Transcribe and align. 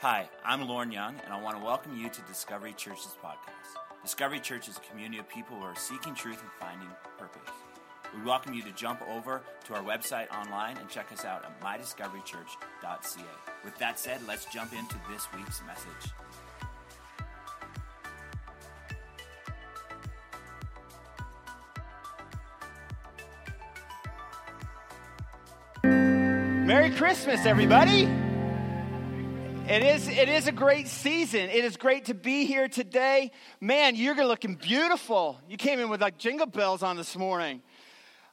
Hi, 0.00 0.30
I'm 0.42 0.66
Lorne 0.66 0.90
Young, 0.90 1.20
and 1.26 1.30
I 1.30 1.38
want 1.38 1.58
to 1.58 1.62
welcome 1.62 1.94
you 1.94 2.08
to 2.08 2.22
Discovery 2.22 2.72
Church's 2.72 3.14
podcast. 3.22 3.76
Discovery 4.02 4.40
Church 4.40 4.66
is 4.66 4.78
a 4.78 4.80
community 4.80 5.18
of 5.18 5.28
people 5.28 5.58
who 5.58 5.62
are 5.62 5.76
seeking 5.76 6.14
truth 6.14 6.40
and 6.40 6.50
finding 6.58 6.88
purpose. 7.18 7.52
We 8.16 8.22
welcome 8.22 8.54
you 8.54 8.62
to 8.62 8.72
jump 8.72 9.02
over 9.10 9.42
to 9.66 9.74
our 9.74 9.82
website 9.82 10.30
online 10.30 10.78
and 10.78 10.88
check 10.88 11.12
us 11.12 11.26
out 11.26 11.44
at 11.44 11.60
mydiscoverychurch.ca. 11.60 13.24
With 13.62 13.76
that 13.76 13.98
said, 13.98 14.26
let's 14.26 14.46
jump 14.46 14.72
into 14.72 14.96
this 15.12 15.26
week's 15.36 15.60
message. 15.66 16.12
Merry 26.64 26.88
Christmas, 26.88 27.44
everybody. 27.44 28.08
It 29.70 29.84
is, 29.84 30.08
it 30.08 30.28
is 30.28 30.48
a 30.48 30.52
great 30.52 30.88
season. 30.88 31.48
It 31.48 31.64
is 31.64 31.76
great 31.76 32.06
to 32.06 32.14
be 32.14 32.44
here 32.44 32.66
today. 32.66 33.30
Man, 33.60 33.94
you're 33.94 34.16
looking 34.16 34.56
beautiful. 34.56 35.38
You 35.48 35.56
came 35.56 35.78
in 35.78 35.88
with 35.88 36.00
like 36.00 36.18
jingle 36.18 36.48
bells 36.48 36.82
on 36.82 36.96
this 36.96 37.16
morning. 37.16 37.62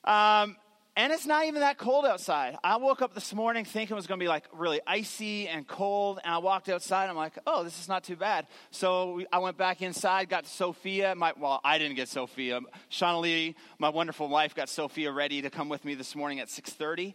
Um, 0.04 0.56
and 0.96 1.14
it's 1.14 1.28
not 1.28 1.46
even 1.46 1.62
that 1.62 1.78
cold 1.78 2.08
outside. 2.08 2.58
I 2.64 2.78
woke 2.78 3.04
up 3.04 3.14
this 3.14 3.36
morning 3.36 3.66
thinking 3.66 3.94
it 3.94 3.96
was 3.96 4.08
going 4.08 4.20
to 4.20 4.24
be 4.24 4.28
like 4.28 4.46
really 4.52 4.82
icy 4.88 5.48
and 5.48 5.68
cold, 5.68 6.20
and 6.24 6.34
I 6.34 6.40
walked 6.40 6.70
outside. 6.70 7.08
I'm 7.08 7.16
like, 7.16 7.38
oh, 7.46 7.64
this 7.64 7.80
is 7.80 7.88
not 7.88 8.04
too 8.04 8.16
bad. 8.16 8.48
So 8.72 9.12
we, 9.12 9.28
I 9.32 9.38
went 9.38 9.60
back 9.60 9.84
inside, 9.84 10.30
got 10.30 10.48
Sophia. 10.48 11.14
My, 11.14 11.34
well, 11.40 11.62
I 11.64 11.78
didn't 11.78 11.98
get 11.98 12.08
Sophia. 12.08 12.62
Shauna 12.90 13.22
Lee, 13.22 13.56
my 13.78 13.90
wonderful 13.90 14.28
wife, 14.28 14.56
got 14.56 14.70
Sophia 14.70 15.12
ready 15.12 15.44
to 15.44 15.52
come 15.52 15.70
with 15.70 15.86
me 15.86 15.94
this 15.94 16.16
morning 16.16 16.40
at 16.40 16.48
6:30. 16.48 17.14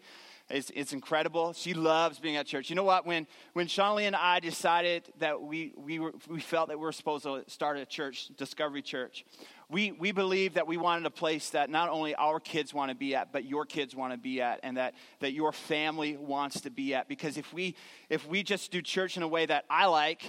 It's, 0.48 0.70
it's 0.74 0.92
incredible. 0.92 1.52
She 1.52 1.74
loves 1.74 2.18
being 2.18 2.36
at 2.36 2.46
church. 2.46 2.68
You 2.68 2.76
know 2.76 2.84
what? 2.84 3.06
When, 3.06 3.26
when 3.52 3.66
Shawnee 3.66 4.06
and 4.06 4.16
I 4.16 4.40
decided 4.40 5.04
that 5.18 5.40
we, 5.40 5.72
we, 5.76 5.98
were, 5.98 6.12
we 6.28 6.40
felt 6.40 6.68
that 6.68 6.78
we 6.78 6.84
were 6.84 6.92
supposed 6.92 7.24
to 7.24 7.44
start 7.46 7.78
a 7.78 7.86
church, 7.86 8.28
Discovery 8.36 8.82
Church, 8.82 9.24
we, 9.70 9.92
we 9.92 10.12
believed 10.12 10.56
that 10.56 10.66
we 10.66 10.76
wanted 10.76 11.06
a 11.06 11.10
place 11.10 11.50
that 11.50 11.70
not 11.70 11.88
only 11.88 12.14
our 12.16 12.38
kids 12.38 12.74
want 12.74 12.90
to 12.90 12.94
be 12.94 13.14
at, 13.14 13.32
but 13.32 13.46
your 13.46 13.64
kids 13.64 13.96
want 13.96 14.12
to 14.12 14.18
be 14.18 14.42
at, 14.42 14.60
and 14.62 14.76
that, 14.76 14.94
that 15.20 15.32
your 15.32 15.50
family 15.52 16.18
wants 16.18 16.60
to 16.60 16.70
be 16.70 16.94
at. 16.94 17.08
Because 17.08 17.38
if 17.38 17.54
we, 17.54 17.74
if 18.10 18.26
we 18.28 18.42
just 18.42 18.70
do 18.70 18.82
church 18.82 19.16
in 19.16 19.22
a 19.22 19.28
way 19.28 19.46
that 19.46 19.64
I 19.70 19.86
like, 19.86 20.22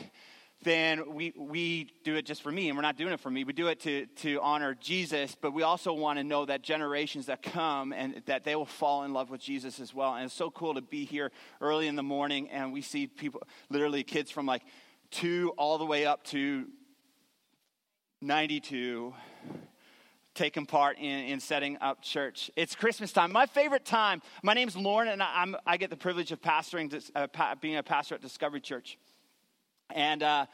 then 0.63 1.13
we, 1.13 1.33
we 1.37 1.89
do 2.03 2.15
it 2.15 2.25
just 2.25 2.41
for 2.41 2.51
me, 2.51 2.69
and 2.69 2.77
we're 2.77 2.81
not 2.83 2.97
doing 2.97 3.13
it 3.13 3.19
for 3.19 3.29
me. 3.29 3.43
We 3.43 3.53
do 3.53 3.67
it 3.67 3.79
to, 3.81 4.05
to 4.05 4.39
honor 4.41 4.75
Jesus, 4.75 5.35
but 5.39 5.53
we 5.53 5.63
also 5.63 5.93
want 5.93 6.19
to 6.19 6.23
know 6.23 6.45
that 6.45 6.61
generations 6.61 7.27
that 7.27 7.41
come 7.41 7.93
and 7.93 8.21
that 8.25 8.43
they 8.43 8.55
will 8.55 8.65
fall 8.65 9.03
in 9.03 9.13
love 9.13 9.29
with 9.29 9.41
Jesus 9.41 9.79
as 9.79 9.93
well. 9.93 10.15
And 10.15 10.25
it's 10.25 10.33
so 10.33 10.49
cool 10.49 10.73
to 10.75 10.81
be 10.81 11.05
here 11.05 11.31
early 11.61 11.87
in 11.87 11.95
the 11.95 12.03
morning, 12.03 12.49
and 12.49 12.73
we 12.73 12.81
see 12.81 13.07
people, 13.07 13.41
literally 13.69 14.03
kids 14.03 14.31
from 14.31 14.45
like 14.45 14.63
two 15.11 15.53
all 15.57 15.77
the 15.77 15.85
way 15.85 16.05
up 16.05 16.23
to 16.25 16.65
92 18.21 19.13
taking 20.33 20.65
part 20.65 20.97
in, 20.97 21.25
in 21.25 21.39
setting 21.39 21.77
up 21.79 22.01
church. 22.01 22.49
It's 22.55 22.75
Christmas 22.75 23.11
time. 23.11 23.31
My 23.31 23.45
favorite 23.45 23.85
time, 23.85 24.21
my 24.41 24.53
name's 24.53 24.75
Lorne, 24.75 25.07
and 25.07 25.21
I, 25.21 25.43
am 25.43 25.55
I 25.65 25.77
get 25.77 25.89
the 25.89 25.97
privilege 25.97 26.31
of 26.31 26.41
pastoring, 26.41 27.11
uh, 27.15 27.27
pa- 27.27 27.55
being 27.59 27.77
a 27.77 27.83
pastor 27.83 28.15
at 28.15 28.21
Discovery 28.21 28.61
Church. 28.61 28.97
And 29.93 30.23
uh, 30.23 30.47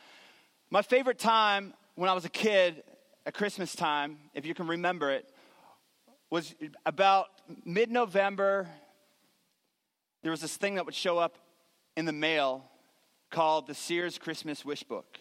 my 0.69 0.81
favorite 0.81 1.17
time 1.17 1.73
when 1.95 2.09
I 2.09 2.13
was 2.13 2.25
a 2.25 2.29
kid 2.29 2.83
at 3.25 3.33
Christmas 3.33 3.73
time, 3.73 4.17
if 4.33 4.45
you 4.45 4.53
can 4.53 4.67
remember 4.67 5.11
it, 5.11 5.29
was 6.29 6.53
about 6.85 7.27
mid 7.63 7.89
November. 7.89 8.67
There 10.23 10.31
was 10.31 10.41
this 10.41 10.57
thing 10.57 10.75
that 10.75 10.85
would 10.85 10.93
show 10.93 11.17
up 11.17 11.37
in 11.95 12.03
the 12.03 12.11
mail 12.11 12.65
called 13.31 13.67
the 13.67 13.73
Sears 13.73 14.17
Christmas 14.17 14.65
Wish 14.65 14.83
Book. 14.83 15.17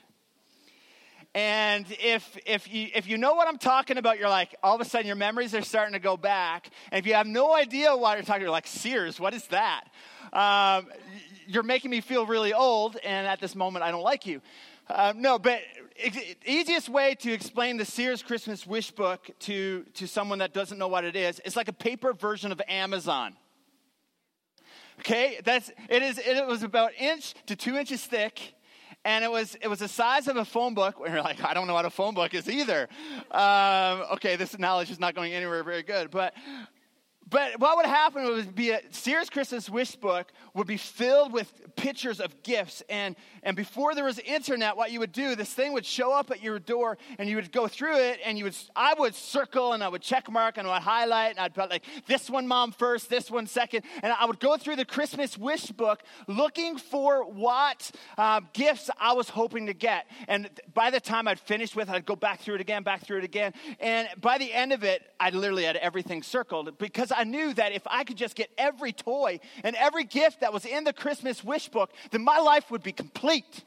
And 1.35 1.87
if, 2.03 2.37
if, 2.47 2.73
you, 2.73 2.89
if 2.95 3.07
you 3.07 3.19
know 3.19 3.34
what 3.34 3.47
I'm 3.47 3.59
talking 3.59 3.99
about, 3.99 4.19
you're 4.19 4.28
like, 4.28 4.57
all 4.62 4.75
of 4.75 4.81
a 4.81 4.84
sudden 4.84 5.07
your 5.07 5.15
memories 5.15 5.55
are 5.55 5.62
starting 5.62 5.93
to 5.93 6.01
go 6.01 6.17
back. 6.17 6.71
And 6.91 6.99
if 6.99 7.07
you 7.07 7.15
have 7.15 7.27
no 7.28 7.55
idea 7.55 7.97
what 7.97 8.17
you're 8.17 8.25
talking, 8.25 8.43
you're 8.43 8.51
like, 8.51 8.67
Sears, 8.67 9.21
what 9.21 9.34
is 9.34 9.47
that? 9.49 9.84
Um, 10.33 10.89
you're 11.48 11.62
making 11.62 11.91
me 11.91 12.00
feel 12.00 12.26
really 12.26 12.53
old, 12.53 12.97
and 13.03 13.26
at 13.26 13.41
this 13.41 13.56
moment, 13.56 13.82
I 13.82 13.91
don't 13.91 14.03
like 14.03 14.26
you. 14.26 14.42
Uh, 14.88 15.12
no, 15.16 15.38
but 15.38 15.60
easiest 16.47 16.88
way 16.88 17.14
to 17.16 17.32
explain 17.32 17.78
the 17.78 17.84
Sears 17.84 18.22
Christmas 18.22 18.66
Wish 18.66 18.91
Book 18.91 19.31
to, 19.41 19.84
to 19.94 20.06
someone 20.06 20.38
that 20.38 20.53
doesn't 20.53 20.78
know 20.78 20.88
what 20.88 21.04
it 21.04 21.16
is, 21.16 21.41
it's 21.44 21.56
like 21.56 21.69
a 21.69 21.72
paper 21.72 22.12
version 22.12 22.53
of 22.53 22.60
Amazon. 22.69 23.34
Okay, 25.00 25.41
that's 25.44 25.70
it 25.88 26.03
is. 26.03 26.19
It 26.19 26.44
was 26.47 26.62
about 26.62 26.91
inch 26.98 27.34
to 27.47 27.54
two 27.54 27.76
inches 27.76 28.03
thick, 28.04 28.54
and 29.04 29.25
it 29.25 29.30
was 29.30 29.56
it 29.62 29.69
was 29.69 29.78
the 29.78 29.86
size 29.86 30.26
of 30.26 30.36
a 30.36 30.44
phone 30.44 30.75
book. 30.75 30.97
And 31.04 31.09
you're 31.15 31.22
like, 31.22 31.44
I 31.44 31.54
don't 31.54 31.69
know 31.69 31.75
what 31.75 31.84
a 31.84 31.91
phone 31.91 32.15
book 32.15 32.34
is 32.34 32.48
either. 32.48 32.88
Um, 33.30 34.06
okay, 34.15 34.34
this 34.34 34.59
knowledge 34.59 34.91
is 34.91 34.98
not 34.98 35.15
going 35.15 35.32
anywhere 35.32 35.62
very 35.62 35.84
good, 35.84 36.10
but 36.10 36.34
but 37.31 37.59
what 37.61 37.77
would 37.77 37.87
happen 37.87 38.25
would 38.25 38.55
be 38.55 38.71
a 38.71 38.81
Sears 38.91 39.28
Christmas 39.28 39.69
wish 39.69 39.97
book 39.97 40.33
would 40.55 40.66
be 40.66 40.77
filled 40.77 41.33
with 41.33 41.53
pictures 41.77 42.21
of 42.21 42.43
gifts. 42.43 42.83
And, 42.89 43.16
and 43.43 43.56
before 43.56 43.94
there 43.94 44.05
was 44.05 44.19
internet, 44.21 44.77
what 44.77 44.93
you 44.93 45.00
would 45.00 45.12
do, 45.12 45.34
this 45.34 45.53
thing 45.53 45.72
would 45.72 45.84
show 45.84 46.12
up 46.12 46.31
at 46.31 46.43
your 46.43 46.59
door 46.59 46.97
and 47.19 47.28
you 47.28 47.37
would 47.37 47.53
go 47.53 47.69
through 47.69 47.97
it 47.97 48.21
and 48.25 48.39
you 48.39 48.44
would, 48.44 48.56
I 48.75 48.94
would 48.99 49.15
circle 49.15 49.72
and 49.72 49.83
I 49.83 49.89
would 49.89 50.03
check 50.03 50.31
mark 50.31 50.59
and 50.59 50.66
I 50.66 50.75
would 50.75 50.83
highlight 50.83 51.31
and 51.33 51.41
I'd 51.41 51.55
put 51.55 51.71
like 51.71 51.84
this 52.06 52.31
one 52.31 52.47
mom 52.47 52.72
first, 52.72 53.11
this 53.11 53.31
one 53.31 53.47
second. 53.47 53.84
And 54.03 54.12
I 54.12 54.25
would 54.25 54.41
go 54.41 54.56
through 54.56 54.77
the 54.77 54.84
Christmas 54.84 55.37
wish 55.37 55.66
book 55.66 56.03
looking 56.27 56.78
for 56.78 57.25
what 57.25 57.91
um, 58.16 58.49
gifts 58.53 58.91
I 58.99 59.12
was 59.12 59.28
hoping 59.28 59.66
to 59.66 59.75
get. 59.75 60.06
And 60.28 60.49
by 60.72 60.91
the 60.91 61.00
time 61.00 61.28
I'd 61.28 61.41
finished 61.41 61.77
with 61.77 61.89
it, 61.89 61.95
I'd 61.95 62.06
go 62.06 62.16
back 62.16 62.41
through 62.41 62.56
it 62.56 62.60
again, 62.60 62.83
back 62.83 63.05
through 63.05 63.19
it 63.19 63.25
again. 63.25 63.53
And 63.81 64.09
by 64.21 64.39
the 64.39 64.53
end 64.53 64.72
of 64.72 64.83
it, 64.84 65.03
I 65.21 65.31
literally 65.31 65.65
had 65.65 65.77
everything 65.77 66.22
circled 66.22 66.78
because 66.78 67.12
I 67.12 67.18
knew 67.25 67.53
that 67.55 67.73
if 67.73 67.83
I 67.87 68.05
could 68.05 68.17
just 68.17 68.34
get 68.34 68.51
every 68.59 68.93
toy 68.93 69.41
and 69.65 69.77
every 69.77 70.05
gift 70.05 70.41
that 70.41 70.53
was 70.53 70.65
in 70.65 70.84
the 70.84 70.93
Christmas 70.93 71.43
wish 71.45 71.69
book, 71.69 71.91
then 72.11 72.23
my 72.23 72.39
life 72.39 72.71
would 72.71 72.83
be 72.83 72.93
complete. 72.93 73.65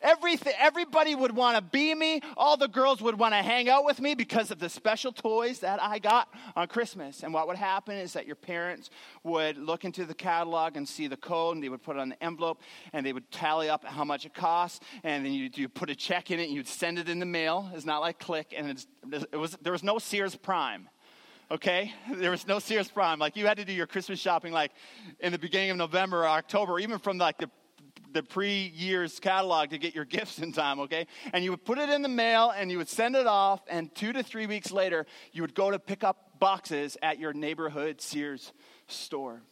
Everything, 0.00 0.52
everybody 0.58 1.14
would 1.14 1.34
want 1.34 1.56
to 1.56 1.62
be 1.62 1.94
me. 1.94 2.20
All 2.36 2.56
the 2.56 2.68
girls 2.68 3.02
would 3.02 3.18
want 3.18 3.34
to 3.34 3.42
hang 3.42 3.68
out 3.68 3.84
with 3.84 4.00
me 4.00 4.14
because 4.14 4.50
of 4.50 4.58
the 4.58 4.68
special 4.68 5.10
toys 5.10 5.60
that 5.60 5.82
I 5.82 5.98
got 5.98 6.28
on 6.54 6.68
Christmas. 6.68 7.22
And 7.22 7.34
what 7.34 7.48
would 7.48 7.56
happen 7.56 7.96
is 7.96 8.12
that 8.12 8.26
your 8.26 8.36
parents 8.36 8.90
would 9.24 9.58
look 9.58 9.84
into 9.84 10.04
the 10.04 10.14
catalog 10.14 10.76
and 10.76 10.88
see 10.88 11.08
the 11.08 11.16
code, 11.16 11.56
and 11.56 11.64
they 11.64 11.68
would 11.68 11.82
put 11.82 11.96
it 11.96 12.00
on 12.00 12.10
the 12.10 12.22
envelope, 12.22 12.60
and 12.92 13.04
they 13.04 13.12
would 13.12 13.30
tally 13.32 13.68
up 13.68 13.84
how 13.84 14.04
much 14.04 14.24
it 14.24 14.34
costs, 14.34 14.80
and 15.02 15.24
then 15.24 15.32
you 15.32 15.50
you 15.54 15.68
put 15.68 15.90
a 15.90 15.96
check 15.96 16.30
in 16.30 16.38
it, 16.38 16.44
and 16.44 16.54
you'd 16.54 16.68
send 16.68 16.98
it 16.98 17.08
in 17.08 17.18
the 17.18 17.26
mail. 17.26 17.68
It's 17.74 17.84
not 17.84 18.00
like 18.00 18.18
click, 18.18 18.54
and 18.56 18.86
it 19.12 19.36
was 19.36 19.56
there 19.60 19.72
was 19.72 19.82
no 19.82 19.98
Sears 19.98 20.36
Prime 20.36 20.88
okay? 21.50 21.92
There 22.14 22.30
was 22.30 22.46
no 22.46 22.58
Sears 22.58 22.88
Prime. 22.88 23.18
Like 23.18 23.36
you 23.36 23.46
had 23.46 23.58
to 23.58 23.64
do 23.64 23.72
your 23.72 23.86
Christmas 23.86 24.18
shopping 24.18 24.52
like 24.52 24.72
in 25.20 25.32
the 25.32 25.38
beginning 25.38 25.70
of 25.70 25.76
November 25.76 26.22
or 26.22 26.28
October, 26.28 26.78
even 26.78 26.98
from 26.98 27.18
like 27.18 27.38
the 27.38 27.50
the 28.12 28.22
pre-year's 28.22 29.20
catalog 29.20 29.70
to 29.70 29.78
get 29.78 29.94
your 29.94 30.04
gifts 30.16 30.38
in 30.38 30.52
time, 30.52 30.80
okay? 30.80 31.06
And 31.32 31.44
you 31.44 31.50
would 31.50 31.64
put 31.64 31.78
it 31.78 31.90
in 31.90 32.02
the 32.02 32.08
mail 32.08 32.50
and 32.56 32.70
you 32.70 32.78
would 32.78 32.88
send 32.88 33.16
it 33.16 33.26
off, 33.26 33.60
and 33.68 33.94
two 33.94 34.12
to 34.12 34.22
three 34.22 34.46
weeks 34.46 34.70
later, 34.70 35.06
you 35.32 35.42
would 35.42 35.54
go 35.54 35.70
to 35.70 35.78
pick 35.78 36.04
up 36.04 36.38
boxes 36.40 36.96
at 37.02 37.18
your 37.18 37.32
neighborhood 37.32 38.00
Sears 38.00 38.52
store. 38.86 39.42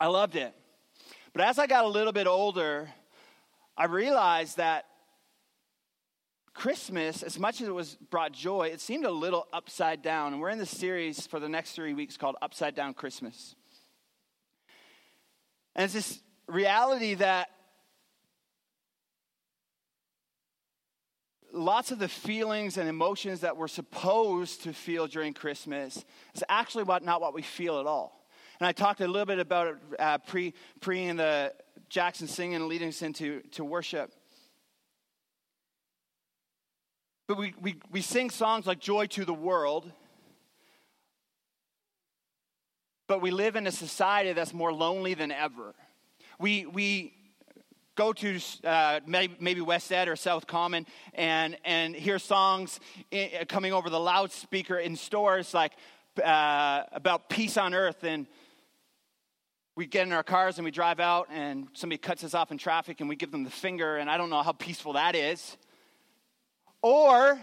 I 0.00 0.08
loved 0.08 0.36
it. 0.36 0.54
But 1.32 1.44
as 1.44 1.58
I 1.58 1.66
got 1.66 1.84
a 1.84 1.88
little 1.88 2.12
bit 2.12 2.26
older, 2.26 2.88
I 3.76 3.84
realized 3.86 4.56
that 4.56 4.86
Christmas, 6.56 7.22
as 7.22 7.38
much 7.38 7.60
as 7.60 7.68
it 7.68 7.74
was 7.74 7.96
brought 8.10 8.32
joy, 8.32 8.68
it 8.68 8.80
seemed 8.80 9.04
a 9.04 9.10
little 9.10 9.46
upside 9.52 10.00
down. 10.00 10.32
And 10.32 10.40
we're 10.40 10.48
in 10.48 10.58
this 10.58 10.70
series 10.70 11.26
for 11.26 11.38
the 11.38 11.50
next 11.50 11.72
three 11.72 11.92
weeks 11.92 12.16
called 12.16 12.36
Upside 12.40 12.74
Down 12.74 12.94
Christmas. 12.94 13.54
And 15.74 15.84
it's 15.84 15.92
this 15.92 16.22
reality 16.46 17.12
that 17.14 17.50
lots 21.52 21.90
of 21.90 21.98
the 21.98 22.08
feelings 22.08 22.78
and 22.78 22.88
emotions 22.88 23.40
that 23.40 23.58
we're 23.58 23.68
supposed 23.68 24.62
to 24.62 24.72
feel 24.72 25.06
during 25.06 25.34
Christmas 25.34 26.06
is 26.34 26.42
actually 26.48 26.84
what, 26.84 27.04
not 27.04 27.20
what 27.20 27.34
we 27.34 27.42
feel 27.42 27.80
at 27.80 27.86
all. 27.86 28.26
And 28.60 28.66
I 28.66 28.72
talked 28.72 29.02
a 29.02 29.06
little 29.06 29.26
bit 29.26 29.40
about 29.40 29.68
it 29.68 29.76
uh, 29.98 30.18
pre, 30.18 30.54
pre 30.80 31.02
in 31.02 31.18
the 31.18 31.52
Jackson 31.90 32.26
singing 32.26 32.56
and 32.56 32.66
leading 32.66 32.88
us 32.88 33.02
into 33.02 33.42
to 33.52 33.62
worship. 33.62 34.14
But 37.28 37.38
we, 37.38 37.54
we, 37.60 37.74
we 37.90 38.02
sing 38.02 38.30
songs 38.30 38.66
like 38.66 38.78
Joy 38.78 39.06
to 39.06 39.24
the 39.24 39.34
World, 39.34 39.90
but 43.08 43.20
we 43.20 43.32
live 43.32 43.56
in 43.56 43.66
a 43.66 43.72
society 43.72 44.32
that's 44.32 44.54
more 44.54 44.72
lonely 44.72 45.14
than 45.14 45.32
ever. 45.32 45.74
We, 46.38 46.66
we 46.66 47.14
go 47.96 48.12
to 48.12 48.38
uh, 48.62 49.00
maybe 49.06 49.60
West 49.60 49.90
Ed 49.90 50.06
or 50.06 50.14
South 50.14 50.46
Common 50.46 50.86
and, 51.14 51.56
and 51.64 51.96
hear 51.96 52.20
songs 52.20 52.78
in, 53.10 53.30
coming 53.48 53.72
over 53.72 53.90
the 53.90 53.98
loudspeaker 53.98 54.78
in 54.78 54.94
stores 54.94 55.52
like 55.52 55.72
uh, 56.22 56.84
about 56.92 57.28
peace 57.28 57.56
on 57.56 57.74
earth 57.74 58.04
and 58.04 58.28
we 59.74 59.86
get 59.86 60.06
in 60.06 60.12
our 60.12 60.22
cars 60.22 60.58
and 60.58 60.64
we 60.64 60.70
drive 60.70 61.00
out 61.00 61.28
and 61.32 61.66
somebody 61.72 61.98
cuts 61.98 62.22
us 62.22 62.34
off 62.34 62.52
in 62.52 62.58
traffic 62.58 63.00
and 63.00 63.08
we 63.08 63.16
give 63.16 63.32
them 63.32 63.42
the 63.42 63.50
finger 63.50 63.96
and 63.96 64.08
I 64.08 64.16
don't 64.16 64.30
know 64.30 64.42
how 64.42 64.52
peaceful 64.52 64.92
that 64.92 65.16
is. 65.16 65.56
Or 66.86 67.36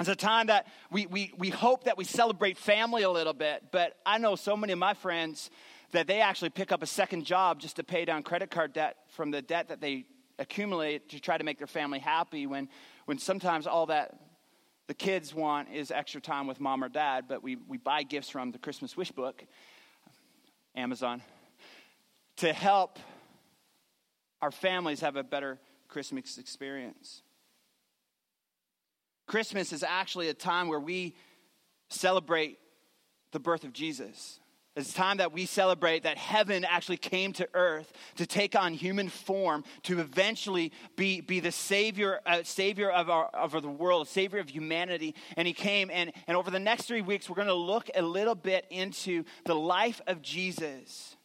it's 0.00 0.08
a 0.08 0.16
time 0.16 0.46
that 0.46 0.68
we, 0.90 1.04
we, 1.04 1.34
we 1.36 1.50
hope 1.50 1.84
that 1.84 1.98
we 1.98 2.04
celebrate 2.04 2.56
family 2.56 3.02
a 3.02 3.10
little 3.10 3.34
bit, 3.34 3.64
but 3.72 3.98
I 4.06 4.16
know 4.16 4.36
so 4.36 4.56
many 4.56 4.72
of 4.72 4.78
my 4.78 4.94
friends 4.94 5.50
that 5.90 6.06
they 6.06 6.22
actually 6.22 6.48
pick 6.48 6.72
up 6.72 6.82
a 6.82 6.86
second 6.86 7.26
job 7.26 7.60
just 7.60 7.76
to 7.76 7.84
pay 7.84 8.06
down 8.06 8.22
credit 8.22 8.50
card 8.50 8.72
debt 8.72 8.96
from 9.08 9.30
the 9.30 9.42
debt 9.42 9.68
that 9.68 9.82
they 9.82 10.06
accumulate 10.38 11.10
to 11.10 11.20
try 11.20 11.36
to 11.36 11.44
make 11.44 11.58
their 11.58 11.66
family 11.66 11.98
happy 11.98 12.46
when, 12.46 12.70
when 13.04 13.18
sometimes 13.18 13.66
all 13.66 13.84
that 13.84 14.18
the 14.86 14.94
kids 14.94 15.34
want 15.34 15.68
is 15.70 15.90
extra 15.90 16.22
time 16.22 16.46
with 16.46 16.60
mom 16.60 16.82
or 16.82 16.88
dad, 16.88 17.26
but 17.28 17.42
we, 17.42 17.56
we 17.68 17.76
buy 17.76 18.02
gifts 18.02 18.30
from 18.30 18.50
the 18.50 18.58
Christmas 18.58 18.96
Wish 18.96 19.12
Book, 19.12 19.44
Amazon, 20.74 21.20
to 22.36 22.50
help 22.50 22.98
our 24.40 24.50
families 24.50 25.00
have 25.00 25.16
a 25.16 25.22
better 25.22 25.58
Christmas 25.86 26.38
experience. 26.38 27.20
Christmas 29.28 29.72
is 29.72 29.84
actually 29.84 30.28
a 30.28 30.34
time 30.34 30.66
where 30.68 30.80
we 30.80 31.14
celebrate 31.88 32.58
the 33.30 33.38
birth 33.38 33.62
of 33.62 33.72
Jesus. 33.72 34.40
It's 34.74 34.92
a 34.92 34.94
time 34.94 35.16
that 35.18 35.32
we 35.32 35.44
celebrate 35.44 36.04
that 36.04 36.16
heaven 36.16 36.64
actually 36.64 36.96
came 36.96 37.32
to 37.34 37.48
earth 37.52 37.92
to 38.16 38.26
take 38.26 38.54
on 38.54 38.72
human 38.72 39.08
form 39.08 39.64
to 39.82 39.98
eventually 39.98 40.72
be, 40.96 41.20
be 41.20 41.40
the 41.40 41.50
savior, 41.50 42.20
uh, 42.24 42.42
savior 42.44 42.90
of, 42.90 43.10
our, 43.10 43.26
of 43.26 43.60
the 43.60 43.68
world, 43.68 44.08
savior 44.08 44.38
of 44.38 44.48
humanity. 44.48 45.14
And 45.36 45.46
he 45.46 45.52
came. 45.52 45.90
And, 45.92 46.12
and 46.26 46.36
over 46.36 46.50
the 46.50 46.60
next 46.60 46.86
three 46.86 47.02
weeks, 47.02 47.28
we're 47.28 47.36
going 47.36 47.48
to 47.48 47.54
look 47.54 47.90
a 47.94 48.02
little 48.02 48.36
bit 48.36 48.66
into 48.70 49.24
the 49.44 49.54
life 49.54 50.00
of 50.06 50.22
Jesus 50.22 51.17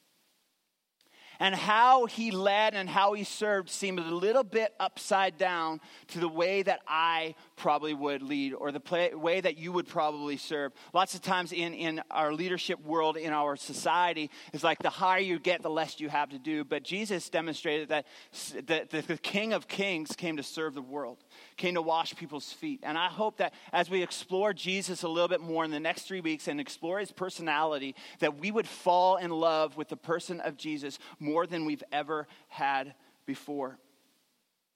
and 1.39 1.55
how 1.55 2.05
he 2.05 2.31
led 2.31 2.73
and 2.73 2.89
how 2.89 3.13
he 3.13 3.23
served 3.23 3.69
seemed 3.69 3.99
a 3.99 4.03
little 4.03 4.43
bit 4.43 4.73
upside 4.79 5.37
down 5.37 5.79
to 6.07 6.19
the 6.19 6.27
way 6.27 6.61
that 6.63 6.81
I 6.87 7.35
probably 7.55 7.93
would 7.93 8.21
lead 8.21 8.53
or 8.53 8.71
the 8.71 8.79
play, 8.79 9.13
way 9.13 9.41
that 9.41 9.57
you 9.57 9.71
would 9.71 9.87
probably 9.87 10.37
serve. 10.37 10.73
Lots 10.93 11.15
of 11.15 11.21
times 11.21 11.51
in, 11.51 11.73
in 11.73 12.01
our 12.11 12.33
leadership 12.33 12.79
world, 12.81 13.17
in 13.17 13.33
our 13.33 13.55
society, 13.55 14.29
it's 14.53 14.63
like 14.63 14.79
the 14.79 14.89
higher 14.89 15.19
you 15.19 15.39
get, 15.39 15.61
the 15.61 15.69
less 15.69 15.99
you 15.99 16.09
have 16.09 16.29
to 16.29 16.39
do. 16.39 16.63
But 16.63 16.83
Jesus 16.83 17.29
demonstrated 17.29 17.89
that 17.89 18.05
the, 18.53 18.87
the, 18.89 19.01
the 19.01 19.17
King 19.17 19.53
of 19.53 19.67
Kings 19.67 20.15
came 20.15 20.37
to 20.37 20.43
serve 20.43 20.73
the 20.73 20.81
world 20.81 21.22
came 21.57 21.75
to 21.75 21.81
wash 21.81 22.15
people's 22.15 22.51
feet. 22.51 22.79
And 22.83 22.97
I 22.97 23.07
hope 23.07 23.37
that 23.37 23.53
as 23.71 23.89
we 23.89 24.01
explore 24.01 24.53
Jesus 24.53 25.03
a 25.03 25.07
little 25.07 25.27
bit 25.27 25.41
more 25.41 25.65
in 25.65 25.71
the 25.71 25.79
next 25.79 26.03
three 26.03 26.21
weeks 26.21 26.47
and 26.47 26.59
explore 26.59 26.99
his 26.99 27.11
personality, 27.11 27.95
that 28.19 28.39
we 28.39 28.51
would 28.51 28.67
fall 28.67 29.17
in 29.17 29.31
love 29.31 29.77
with 29.77 29.89
the 29.89 29.97
person 29.97 30.39
of 30.39 30.57
Jesus 30.57 30.99
more 31.19 31.45
than 31.45 31.65
we've 31.65 31.83
ever 31.91 32.27
had 32.49 32.95
before. 33.25 33.77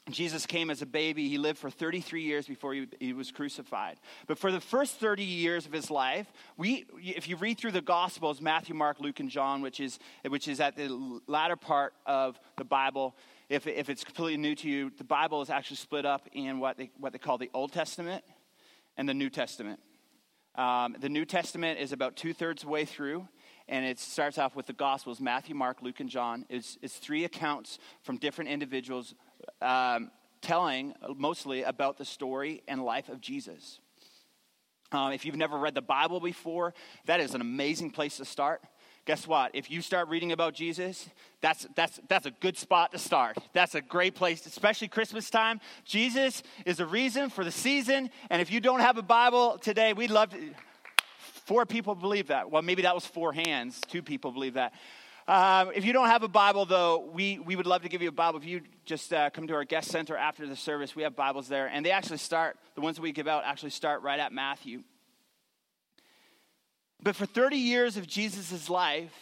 Jesus 0.10 0.46
came 0.46 0.70
as 0.70 0.82
a 0.82 0.86
baby. 0.86 1.28
He 1.28 1.38
lived 1.38 1.60
for 1.60 1.70
33 1.70 2.22
years 2.22 2.48
before 2.48 2.74
he, 2.74 2.88
he, 3.00 3.14
was 3.14 3.32
crucified. 3.32 3.98
But 4.26 4.38
for 4.38 4.52
the 4.52 4.62
first 4.62 4.96
30 5.00 5.24
years 5.24 5.66
of 5.66 5.74
his 5.74 5.92
life, 5.92 6.32
we, 6.56 6.86
if 7.02 7.28
you 7.28 7.36
read 7.36 7.58
through 7.58 7.72
the 7.72 7.82
Gospels, 7.82 8.42
Matthew, 8.42 8.76
Mark, 8.76 9.00
Luke, 9.00 9.20
and 9.20 9.30
John, 9.30 9.62
which 9.62 9.80
is, 9.80 10.00
which 10.28 10.48
is 10.48 10.60
at 10.60 10.76
the 10.76 11.20
latter 11.28 11.56
part 11.56 11.94
of 12.06 12.40
the 12.58 12.64
Bible, 12.64 13.16
if, 13.50 13.66
if 13.66 13.90
it's 13.90 14.04
completely 14.04 14.38
new 14.38 14.56
to 14.56 14.70
you, 14.70 14.92
the 14.98 15.04
Bible 15.04 15.42
is 15.42 15.50
actually 15.50 15.78
split 15.78 16.06
up 16.06 16.28
in 16.34 16.60
what 16.60 16.78
they, 16.78 16.92
what 16.98 17.14
they 17.14 17.20
call 17.20 17.38
the 17.38 17.50
Old 17.54 17.72
Testament 17.72 18.24
and 18.98 19.08
the 19.08 19.14
New 19.14 19.30
Testament. 19.30 19.80
Um, 20.56 20.96
the 21.00 21.10
New 21.10 21.24
Testament 21.24 21.80
is 21.80 21.92
about 21.92 22.16
two 22.16 22.34
thirds 22.34 22.66
way 22.66 22.84
through, 22.84 23.28
and 23.68 23.86
it 23.86 24.00
starts 24.00 24.38
off 24.38 24.56
with 24.56 24.66
the 24.66 24.74
Gospels 24.74 25.22
Matthew, 25.22 25.56
Mark, 25.56 25.82
Luke, 25.82 26.00
and 26.00 26.10
John. 26.10 26.46
It's, 26.50 26.78
it's 26.82 26.98
three 26.98 27.24
accounts 27.24 27.80
from 28.02 28.18
different 28.18 28.50
individuals 28.50 29.14
um, 29.62 30.12
telling 30.42 30.94
mostly 31.16 31.64
about 31.64 31.98
the 31.98 32.06
story 32.06 32.64
and 32.68 32.84
life 32.84 33.08
of 33.08 33.22
Jesus. 33.22 33.80
Um, 34.92 35.12
if 35.12 35.26
you've 35.26 35.36
never 35.36 35.58
read 35.58 35.76
the 35.76 35.82
Bible 35.82 36.20
before, 36.20 36.74
that 37.06 37.20
is 37.20 37.34
an 37.34 37.42
amazing 37.42 37.92
place 37.92 38.18
to 38.18 38.26
start 38.26 38.62
guess 39.08 39.26
what? 39.26 39.52
If 39.56 39.72
you 39.72 39.82
start 39.82 40.10
reading 40.10 40.34
about 40.34 40.54
Jesus, 40.54 41.10
that's, 41.40 41.66
that's, 41.76 42.00
that's 42.10 42.26
a 42.26 42.32
good 42.32 42.58
spot 42.58 42.92
to 42.92 43.00
start. 43.00 43.38
That's 43.54 43.74
a 43.74 43.82
great 43.82 44.16
place, 44.16 44.46
especially 44.46 44.90
Christmas 44.90 45.30
time. 45.30 45.62
Jesus 45.86 46.44
is 46.66 46.82
a 46.82 46.86
reason 46.86 47.30
for 47.30 47.46
the 47.46 47.52
season. 47.52 48.10
And 48.30 48.42
if 48.42 48.52
you 48.52 48.60
don't 48.60 48.82
have 48.82 48.98
a 48.98 49.02
Bible 49.02 49.58
today, 49.60 49.94
we'd 49.94 50.12
love 50.12 50.32
to. 50.32 50.38
Four 51.46 51.66
people 51.66 51.96
believe 51.96 52.28
that. 52.28 52.52
Well, 52.52 52.62
maybe 52.62 52.82
that 52.82 52.94
was 52.94 53.06
four 53.06 53.32
hands. 53.32 53.80
Two 53.88 54.04
people 54.04 54.34
believe 54.34 54.56
that. 54.56 54.74
Um, 55.26 55.72
if 55.74 55.86
you 55.86 55.94
don't 55.94 56.10
have 56.10 56.24
a 56.24 56.28
Bible, 56.28 56.66
though, 56.66 57.10
we, 57.14 57.40
we 57.40 57.56
would 57.56 57.66
love 57.66 57.84
to 57.84 57.90
give 57.90 58.02
you 58.02 58.10
a 58.10 58.12
Bible. 58.12 58.40
If 58.40 58.46
you 58.46 58.62
just 58.84 59.14
uh, 59.14 59.30
come 59.30 59.48
to 59.48 59.54
our 59.54 59.64
guest 59.64 59.90
center 59.90 60.18
after 60.18 60.46
the 60.46 60.58
service, 60.58 60.98
we 60.98 61.04
have 61.04 61.16
Bibles 61.16 61.48
there. 61.48 61.68
And 61.68 61.86
they 61.86 61.92
actually 61.92 62.18
start, 62.18 62.58
the 62.76 62.82
ones 62.82 62.98
that 62.98 63.02
we 63.02 63.14
give 63.14 63.28
out 63.30 63.44
actually 63.46 63.70
start 63.70 64.02
right 64.02 64.20
at 64.20 64.34
Matthew. 64.34 64.84
But 67.02 67.16
for 67.16 67.26
30 67.26 67.58
years 67.58 67.98
of 67.98 68.08
Jesus' 68.08 68.70
life, 68.70 69.14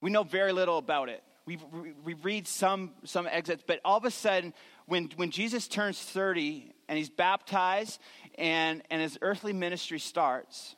we 0.00 0.10
know 0.10 0.22
very 0.22 0.52
little 0.52 0.78
about 0.78 1.08
it. 1.08 1.22
We, 1.46 1.58
we 2.04 2.14
read 2.14 2.46
some, 2.46 2.92
some 3.04 3.26
exits, 3.26 3.64
but 3.66 3.80
all 3.84 3.96
of 3.96 4.04
a 4.04 4.10
sudden, 4.10 4.52
when, 4.86 5.10
when 5.16 5.30
Jesus 5.30 5.66
turns 5.66 5.98
30 5.98 6.72
and 6.88 6.98
he's 6.98 7.08
baptized 7.08 8.00
and, 8.36 8.82
and 8.90 9.00
his 9.00 9.18
earthly 9.22 9.52
ministry 9.52 9.98
starts, 9.98 10.76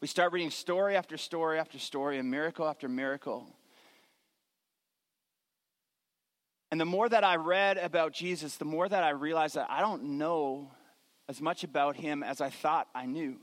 we 0.00 0.08
start 0.08 0.32
reading 0.32 0.50
story 0.50 0.96
after 0.96 1.16
story 1.16 1.58
after 1.58 1.78
story 1.78 2.18
and 2.18 2.30
miracle 2.30 2.68
after 2.68 2.88
miracle. 2.88 3.46
And 6.70 6.80
the 6.80 6.84
more 6.84 7.08
that 7.08 7.24
I 7.24 7.36
read 7.36 7.78
about 7.78 8.12
Jesus, 8.12 8.56
the 8.56 8.64
more 8.64 8.88
that 8.88 9.02
I 9.02 9.10
realized 9.10 9.56
that 9.56 9.70
I 9.70 9.80
don't 9.80 10.18
know 10.18 10.70
as 11.28 11.40
much 11.40 11.64
about 11.64 11.96
him 11.96 12.22
as 12.22 12.40
I 12.40 12.50
thought 12.50 12.88
I 12.94 13.06
knew. 13.06 13.36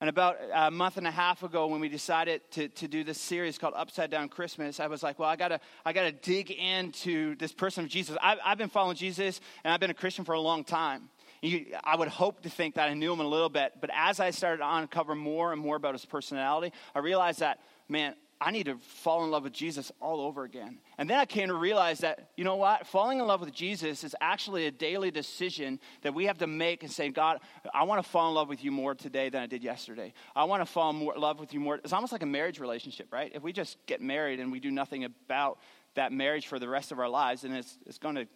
And 0.00 0.08
about 0.08 0.38
a 0.52 0.68
month 0.68 0.96
and 0.96 1.06
a 1.06 1.12
half 1.12 1.44
ago, 1.44 1.68
when 1.68 1.80
we 1.80 1.88
decided 1.88 2.40
to, 2.52 2.68
to 2.68 2.88
do 2.88 3.04
this 3.04 3.20
series 3.20 3.56
called 3.56 3.74
Upside 3.76 4.10
Down 4.10 4.28
Christmas, 4.28 4.80
I 4.80 4.88
was 4.88 5.00
like, 5.00 5.20
well, 5.20 5.28
I 5.28 5.36
gotta, 5.36 5.60
I 5.84 5.92
gotta 5.92 6.10
dig 6.10 6.50
into 6.50 7.36
this 7.36 7.52
person 7.52 7.84
of 7.84 7.90
Jesus. 7.90 8.16
I've, 8.20 8.38
I've 8.44 8.58
been 8.58 8.68
following 8.68 8.96
Jesus 8.96 9.40
and 9.62 9.72
I've 9.72 9.78
been 9.78 9.90
a 9.90 9.94
Christian 9.94 10.24
for 10.24 10.32
a 10.32 10.40
long 10.40 10.64
time. 10.64 11.08
You, 11.40 11.66
I 11.84 11.94
would 11.94 12.08
hope 12.08 12.42
to 12.42 12.50
think 12.50 12.74
that 12.74 12.88
I 12.88 12.94
knew 12.94 13.12
him 13.12 13.20
a 13.20 13.26
little 13.26 13.48
bit, 13.48 13.74
but 13.80 13.90
as 13.94 14.18
I 14.18 14.30
started 14.30 14.58
to 14.58 14.76
uncover 14.76 15.14
more 15.14 15.52
and 15.52 15.60
more 15.60 15.76
about 15.76 15.94
his 15.94 16.04
personality, 16.04 16.72
I 16.96 16.98
realized 16.98 17.38
that, 17.38 17.60
man, 17.88 18.16
I 18.42 18.50
need 18.50 18.66
to 18.66 18.76
fall 18.78 19.22
in 19.22 19.30
love 19.30 19.44
with 19.44 19.52
Jesus 19.52 19.92
all 20.00 20.20
over 20.20 20.42
again. 20.42 20.80
And 20.98 21.08
then 21.08 21.18
I 21.20 21.26
came 21.26 21.46
to 21.46 21.54
realize 21.54 22.00
that, 22.00 22.30
you 22.36 22.42
know 22.42 22.56
what? 22.56 22.88
Falling 22.88 23.20
in 23.20 23.26
love 23.26 23.40
with 23.40 23.52
Jesus 23.52 24.02
is 24.02 24.16
actually 24.20 24.66
a 24.66 24.72
daily 24.72 25.12
decision 25.12 25.78
that 26.02 26.12
we 26.12 26.26
have 26.26 26.38
to 26.38 26.48
make 26.48 26.82
and 26.82 26.90
say, 26.90 27.08
God, 27.08 27.38
I 27.72 27.84
want 27.84 28.02
to 28.02 28.10
fall 28.10 28.28
in 28.28 28.34
love 28.34 28.48
with 28.48 28.64
you 28.64 28.72
more 28.72 28.96
today 28.96 29.28
than 29.28 29.42
I 29.42 29.46
did 29.46 29.62
yesterday. 29.62 30.12
I 30.34 30.42
want 30.44 30.60
to 30.60 30.66
fall 30.66 30.90
in 30.90 30.96
more, 30.96 31.14
love 31.16 31.38
with 31.38 31.54
you 31.54 31.60
more. 31.60 31.76
It's 31.76 31.92
almost 31.92 32.10
like 32.10 32.24
a 32.24 32.26
marriage 32.26 32.58
relationship, 32.58 33.12
right? 33.12 33.30
If 33.32 33.44
we 33.44 33.52
just 33.52 33.78
get 33.86 34.00
married 34.00 34.40
and 34.40 34.50
we 34.50 34.58
do 34.58 34.72
nothing 34.72 35.04
about 35.04 35.60
that 35.94 36.10
marriage 36.10 36.48
for 36.48 36.58
the 36.58 36.68
rest 36.68 36.90
of 36.90 36.98
our 36.98 37.08
lives, 37.08 37.42
then 37.42 37.52
it's, 37.52 37.78
it's 37.86 37.98
going 37.98 38.16
to 38.16 38.26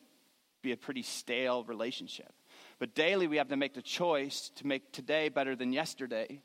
be 0.63 0.71
a 0.71 0.77
pretty 0.77 1.03
stale 1.03 1.65
relationship. 1.65 2.33
But 2.79 2.95
daily, 2.95 3.27
we 3.27 3.39
have 3.39 3.49
to 3.49 3.57
make 3.57 3.75
the 3.75 3.83
choice 3.83 4.53
to 4.57 4.67
make 4.69 4.93
today 4.93 5.31
better 5.31 5.57
than 5.57 5.73
yesterday 5.73 6.43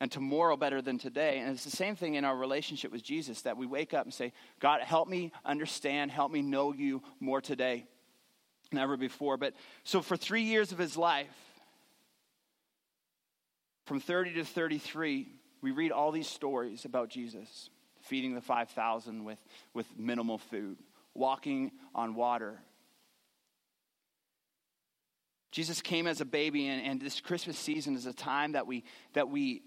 and 0.00 0.12
tomorrow 0.12 0.56
better 0.56 0.82
than 0.82 0.98
today. 0.98 1.38
And 1.38 1.50
it's 1.50 1.64
the 1.64 1.70
same 1.70 1.96
thing 1.96 2.14
in 2.14 2.24
our 2.24 2.36
relationship 2.36 2.92
with 2.92 3.02
Jesus 3.02 3.42
that 3.42 3.56
we 3.56 3.66
wake 3.66 3.94
up 3.94 4.04
and 4.04 4.12
say, 4.12 4.32
God, 4.60 4.82
help 4.82 5.08
me 5.08 5.32
understand, 5.44 6.10
help 6.10 6.30
me 6.30 6.42
know 6.42 6.72
you 6.72 7.02
more 7.20 7.40
today 7.40 7.86
than 8.70 8.80
ever 8.80 8.96
before. 8.96 9.36
But 9.36 9.54
so 9.84 10.02
for 10.02 10.16
three 10.16 10.42
years 10.42 10.72
of 10.72 10.78
his 10.78 10.96
life, 10.96 11.34
from 13.86 14.00
30 14.00 14.34
to 14.34 14.44
33, 14.44 15.28
we 15.62 15.70
read 15.70 15.92
all 15.92 16.10
these 16.12 16.28
stories 16.28 16.84
about 16.84 17.08
Jesus 17.08 17.70
feeding 18.02 18.34
the 18.34 18.40
5,000 18.40 19.24
with, 19.24 19.38
with 19.74 19.86
minimal 19.96 20.38
food, 20.38 20.76
walking 21.14 21.72
on 21.94 22.14
water. 22.14 22.60
Jesus 25.50 25.80
came 25.80 26.06
as 26.06 26.20
a 26.20 26.24
baby, 26.24 26.68
and, 26.68 26.84
and 26.84 27.00
this 27.00 27.20
Christmas 27.20 27.58
season 27.58 27.96
is 27.96 28.06
a 28.06 28.12
time 28.12 28.52
that 28.52 28.66
we, 28.66 28.84
that 29.14 29.28
we 29.28 29.62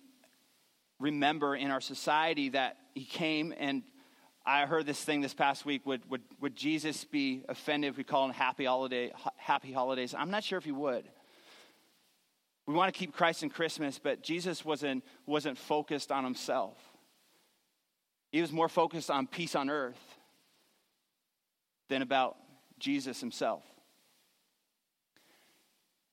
remember 1.00 1.56
in 1.56 1.72
our 1.72 1.82
society 1.82 2.50
that 2.50 2.78
he 2.94 3.06
came 3.06 3.54
and 3.58 3.84
I 4.46 4.66
heard 4.66 4.86
this 4.88 5.04
thing 5.04 5.22
this 5.22 5.34
past 5.34 5.64
week. 5.64 5.86
Would, 5.86 6.10
would, 6.10 6.22
would 6.42 6.56
Jesus 6.56 7.04
be 7.04 7.44
offended 7.48 7.92
if 7.92 7.98
we 7.98 8.04
call 8.04 8.26
him 8.26 8.32
happy, 8.32 8.66
holiday, 8.66 9.12
happy 9.38 9.72
holidays? 9.72 10.16
I'm 10.18 10.32
not 10.32 10.44
sure 10.44 10.58
if 10.58 10.66
he 10.66 10.72
would. 10.72 11.08
We 12.66 12.74
want 12.74 12.92
to 12.92 12.98
keep 12.98 13.14
Christ 13.14 13.44
in 13.44 13.50
Christmas, 13.50 14.00
but 14.00 14.24
Jesus 14.24 14.66
wasn't, 14.66 15.04
wasn't 15.26 15.58
focused 15.58 16.12
on 16.12 16.24
himself. 16.24 16.78
He 18.32 18.42
was 18.42 18.52
more 18.52 18.70
focused 18.70 19.12
on 19.12 19.28
peace 19.28 19.56
on 19.56 19.70
earth 19.70 20.00
than 21.90 22.02
about 22.02 22.38
Jesus 22.80 23.20
himself. 23.20 23.64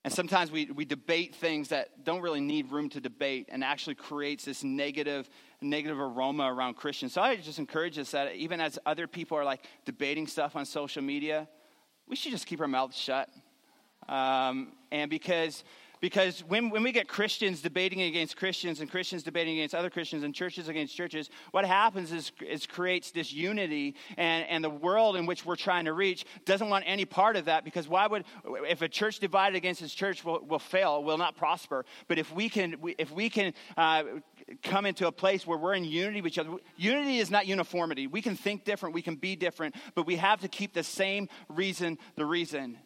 And 0.06 0.14
sometimes 0.14 0.52
we, 0.52 0.66
we 0.66 0.84
debate 0.84 1.34
things 1.34 1.66
that 1.70 2.04
don't 2.04 2.22
really 2.22 2.40
need 2.40 2.70
room 2.70 2.88
to 2.90 3.00
debate 3.00 3.48
and 3.48 3.64
actually 3.64 3.96
creates 3.96 4.44
this 4.44 4.62
negative, 4.62 5.28
negative 5.60 5.98
aroma 5.98 6.44
around 6.44 6.75
Christians. 6.75 7.12
So 7.12 7.20
I 7.20 7.34
just 7.34 7.58
encourage 7.58 7.98
us 7.98 8.12
that 8.12 8.36
even 8.36 8.60
as 8.60 8.78
other 8.86 9.08
people 9.08 9.36
are 9.36 9.42
like 9.42 9.64
debating 9.84 10.28
stuff 10.28 10.54
on 10.54 10.64
social 10.64 11.02
media, 11.02 11.48
we 12.06 12.14
should 12.14 12.30
just 12.30 12.46
keep 12.46 12.60
our 12.60 12.68
mouths 12.68 12.96
shut. 12.96 13.28
Um, 14.08 14.75
and 14.92 15.10
because 15.10 15.64
because 16.00 16.40
when, 16.40 16.70
when 16.70 16.82
we 16.82 16.92
get 16.92 17.08
Christians 17.08 17.62
debating 17.62 18.02
against 18.02 18.36
Christians 18.36 18.80
and 18.80 18.90
Christians 18.90 19.22
debating 19.22 19.54
against 19.54 19.74
other 19.74 19.90
Christians 19.90 20.24
and 20.24 20.34
churches 20.34 20.68
against 20.68 20.94
churches, 20.94 21.30
what 21.52 21.64
happens 21.64 22.12
is, 22.12 22.32
is 22.46 22.66
creates 22.66 23.10
this 23.10 23.32
unity, 23.32 23.94
and, 24.16 24.46
and 24.48 24.62
the 24.62 24.70
world 24.70 25.16
in 25.16 25.26
which 25.26 25.46
we're 25.46 25.56
trying 25.56 25.86
to 25.86 25.92
reach 25.92 26.24
doesn't 26.44 26.68
want 26.68 26.84
any 26.86 27.04
part 27.04 27.36
of 27.36 27.46
that 27.46 27.64
because 27.64 27.88
why 27.88 28.06
would, 28.06 28.24
if 28.68 28.82
a 28.82 28.88
church 28.88 29.18
divided 29.18 29.56
against 29.56 29.82
its 29.82 29.94
church 29.94 30.24
will, 30.24 30.40
will 30.40 30.58
fail, 30.58 31.02
will 31.02 31.18
not 31.18 31.36
prosper. 31.36 31.84
But 32.08 32.18
if 32.18 32.32
we 32.32 32.48
can, 32.48 32.76
if 32.98 33.10
we 33.10 33.30
can 33.30 33.54
uh, 33.76 34.04
come 34.62 34.86
into 34.86 35.06
a 35.06 35.12
place 35.12 35.46
where 35.46 35.58
we're 35.58 35.74
in 35.74 35.84
unity 35.84 36.20
with 36.20 36.32
each 36.32 36.38
other, 36.38 36.50
unity 36.76 37.18
is 37.18 37.30
not 37.30 37.46
uniformity. 37.46 38.06
We 38.06 38.22
can 38.22 38.36
think 38.36 38.64
different, 38.64 38.94
we 38.94 39.02
can 39.02 39.16
be 39.16 39.36
different, 39.36 39.74
but 39.94 40.06
we 40.06 40.16
have 40.16 40.40
to 40.42 40.48
keep 40.48 40.74
the 40.74 40.84
same 40.84 41.28
reason 41.48 41.98
the 42.16 42.26
reason. 42.26 42.78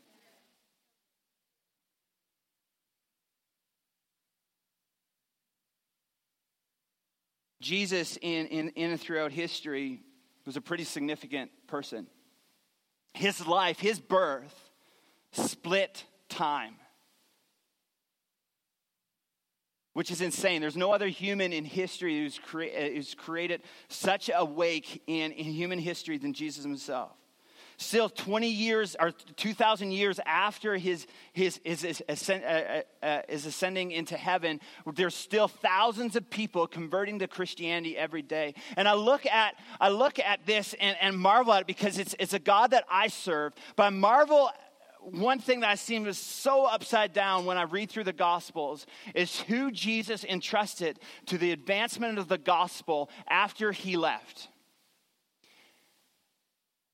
Jesus, 7.61 8.19
in, 8.23 8.47
in, 8.47 8.69
in 8.71 8.91
and 8.93 9.01
throughout 9.01 9.33
history, 9.33 10.01
was 10.47 10.57
a 10.57 10.61
pretty 10.61 10.85
significant 10.85 11.51
person. 11.67 12.07
His 13.15 13.47
life, 13.47 13.79
his 13.79 14.01
birth, 14.01 14.71
split 15.33 16.05
time, 16.29 16.75
which 19.93 20.11
is 20.11 20.21
insane. 20.21 20.61
There's 20.61 20.77
no 20.77 20.93
other 20.93 21.09
human 21.09 21.53
in 21.53 21.65
history 21.65 22.19
who's, 22.19 22.39
crea- 22.39 22.95
who's 22.95 23.15
created 23.15 23.63
such 23.89 24.31
a 24.35 24.45
wake 24.45 25.03
in, 25.07 25.33
in 25.33 25.45
human 25.45 25.79
history 25.79 26.19
than 26.19 26.33
Jesus 26.33 26.65
himself 26.65 27.20
still 27.81 28.09
20 28.09 28.49
years 28.49 28.95
or 29.01 29.11
2,000 29.11 29.91
years 29.91 30.21
after 30.27 30.77
his, 30.77 31.07
his, 31.33 31.61
his, 31.65 31.83
his 31.83 32.03
ascend, 32.09 32.45
uh, 32.45 32.47
uh, 32.47 33.07
uh, 33.07 33.23
is 33.29 33.47
ascending 33.47 33.91
into 33.91 34.17
heaven, 34.17 34.61
there's 34.95 35.15
still 35.15 35.49
thousands 35.49 36.15
of 36.15 36.29
people 36.29 36.67
converting 36.67 37.19
to 37.19 37.27
Christianity 37.27 37.97
every 37.97 38.23
day. 38.23 38.55
And 38.77 38.87
I 38.87 38.95
look 38.95 39.25
at, 39.27 39.55
I 39.81 39.89
look 39.89 40.19
at 40.19 40.45
this 40.47 40.75
and, 40.79 40.97
and 41.01 41.17
marvel 41.17 41.55
at 41.55 41.63
it 41.63 41.67
because 41.67 41.99
it's, 41.99 42.15
it's 42.19 42.35
a 42.35 42.39
God 42.39 42.73
that 42.73 42.85
I 42.91 43.09
serve, 43.09 43.55
but 43.77 43.85
I 43.85 43.91
marvel 43.91 44.51
one 45.03 45.39
thing 45.39 45.61
that 45.61 45.71
I 45.71 45.77
see 45.77 45.99
was 45.99 46.19
so 46.19 46.67
upside 46.67 47.15
down 47.15 47.47
when 47.47 47.57
I 47.57 47.63
read 47.63 47.91
through 47.91 48.05
the 48.05 48.13
Gospels 48.13 48.85
is 49.15 49.41
who 49.41 49.71
Jesus 49.71 50.25
entrusted 50.25 50.99
to 51.25 51.39
the 51.39 51.53
advancement 51.53 52.19
of 52.19 52.29
the 52.29 52.37
gospel 52.37 53.09
after 53.27 53.73
he 53.73 53.97
left. 53.97 54.49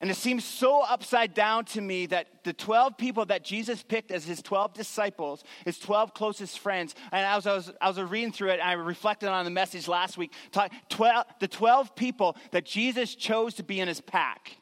And 0.01 0.11
it 0.11 0.17
seems 0.17 0.45
so 0.45 0.83
upside 0.83 1.33
down 1.33 1.65
to 1.67 1.81
me 1.81 2.05
that 2.07 2.45
the 2.45 2.53
12 2.53 2.99
people 2.99 3.25
that 3.27 3.43
Jesus 3.43 3.83
picked 3.83 4.11
as 4.11 4.27
his 4.27 4.43
12 4.43 4.75
disciples, 4.75 5.43
his 5.65 5.79
12 5.79 6.13
closest 6.13 6.59
friends, 6.59 6.95
and 7.13 7.25
as 7.25 7.47
I 7.47 7.55
was, 7.55 7.73
I 7.81 7.89
was 7.89 7.99
reading 7.99 8.31
through 8.31 8.51
it, 8.51 8.61
I 8.61 8.73
reflected 8.75 9.31
on 9.31 9.47
the 9.47 9.51
message 9.51 9.89
last 9.89 10.19
week, 10.19 10.33
12, 10.91 11.25
the 11.41 11.49
12 11.49 11.97
people 11.97 12.37
that 12.51 12.67
Jesus 12.67 13.15
chose 13.15 13.55
to 13.55 13.63
be 13.63 13.81
in 13.81 13.89
his 13.89 14.03
pack, 14.03 14.59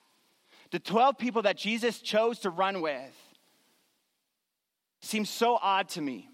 the 0.70 0.78
12 0.78 1.18
people 1.18 1.42
that 1.42 1.56
Jesus 1.56 1.98
chose 1.98 2.38
to 2.40 2.50
run 2.50 2.80
with, 2.80 3.12
seems 5.02 5.28
so 5.28 5.58
odd 5.60 5.88
to 5.90 6.00
me. 6.00 6.28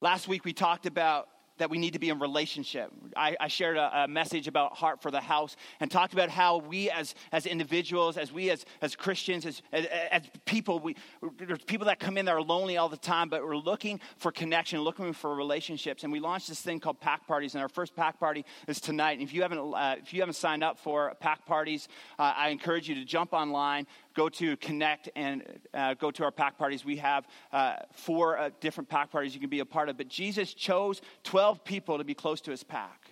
Last 0.00 0.28
week 0.28 0.46
we 0.46 0.54
talked 0.54 0.86
about 0.86 1.28
that 1.58 1.70
we 1.70 1.78
need 1.78 1.92
to 1.92 1.98
be 1.98 2.08
in 2.08 2.18
relationship. 2.18 2.90
I, 3.16 3.36
I 3.40 3.48
shared 3.48 3.76
a, 3.76 4.04
a, 4.04 4.08
message 4.08 4.48
about 4.48 4.76
heart 4.76 5.02
for 5.02 5.10
the 5.10 5.20
house 5.20 5.56
and 5.80 5.90
talked 5.90 6.12
about 6.12 6.30
how 6.30 6.58
we 6.58 6.90
as, 6.90 7.14
as 7.32 7.46
individuals, 7.46 8.16
as 8.16 8.32
we 8.32 8.50
as, 8.50 8.64
as 8.80 8.94
Christians, 8.94 9.46
as, 9.46 9.62
as, 9.72 9.86
as 10.10 10.22
people, 10.44 10.78
we, 10.78 10.96
there's 11.38 11.62
people 11.64 11.86
that 11.86 11.98
come 11.98 12.16
in 12.16 12.26
that 12.26 12.32
are 12.32 12.42
lonely 12.42 12.76
all 12.76 12.88
the 12.88 12.96
time, 12.96 13.28
but 13.28 13.42
we're 13.42 13.56
looking 13.56 14.00
for 14.16 14.32
connection, 14.32 14.80
looking 14.80 15.12
for 15.12 15.34
relationships. 15.34 16.04
And 16.04 16.12
we 16.12 16.20
launched 16.20 16.48
this 16.48 16.60
thing 16.60 16.80
called 16.80 17.00
Pack 17.00 17.26
Parties, 17.26 17.54
and 17.54 17.62
our 17.62 17.68
first 17.68 17.94
Pack 17.96 18.18
Party 18.18 18.44
is 18.68 18.80
tonight. 18.80 19.12
And 19.18 19.22
if 19.22 19.34
you 19.34 19.42
haven't, 19.42 19.58
uh, 19.58 19.96
if 19.98 20.12
you 20.12 20.20
haven't 20.20 20.34
signed 20.34 20.62
up 20.62 20.78
for 20.78 21.14
Pack 21.20 21.46
Parties, 21.46 21.88
uh, 22.18 22.32
I 22.36 22.48
encourage 22.48 22.88
you 22.88 22.94
to 22.96 23.04
jump 23.04 23.32
online, 23.32 23.86
go 24.16 24.28
to 24.30 24.56
Connect 24.56 25.10
and 25.14 25.44
uh, 25.72 25.94
go 25.94 26.10
to 26.10 26.24
our 26.24 26.32
pack 26.32 26.58
parties. 26.58 26.84
We 26.84 26.96
have 26.96 27.28
uh, 27.52 27.76
four 27.92 28.38
uh, 28.38 28.50
different 28.60 28.88
pack 28.88 29.12
parties 29.12 29.34
you 29.34 29.40
can 29.40 29.50
be 29.50 29.60
a 29.60 29.66
part 29.66 29.88
of. 29.88 29.96
But 29.96 30.08
Jesus 30.08 30.54
chose 30.54 31.00
12 31.24 31.62
people 31.62 31.98
to 31.98 32.04
be 32.04 32.14
close 32.14 32.40
to 32.42 32.50
his 32.50 32.64
pack. 32.64 33.10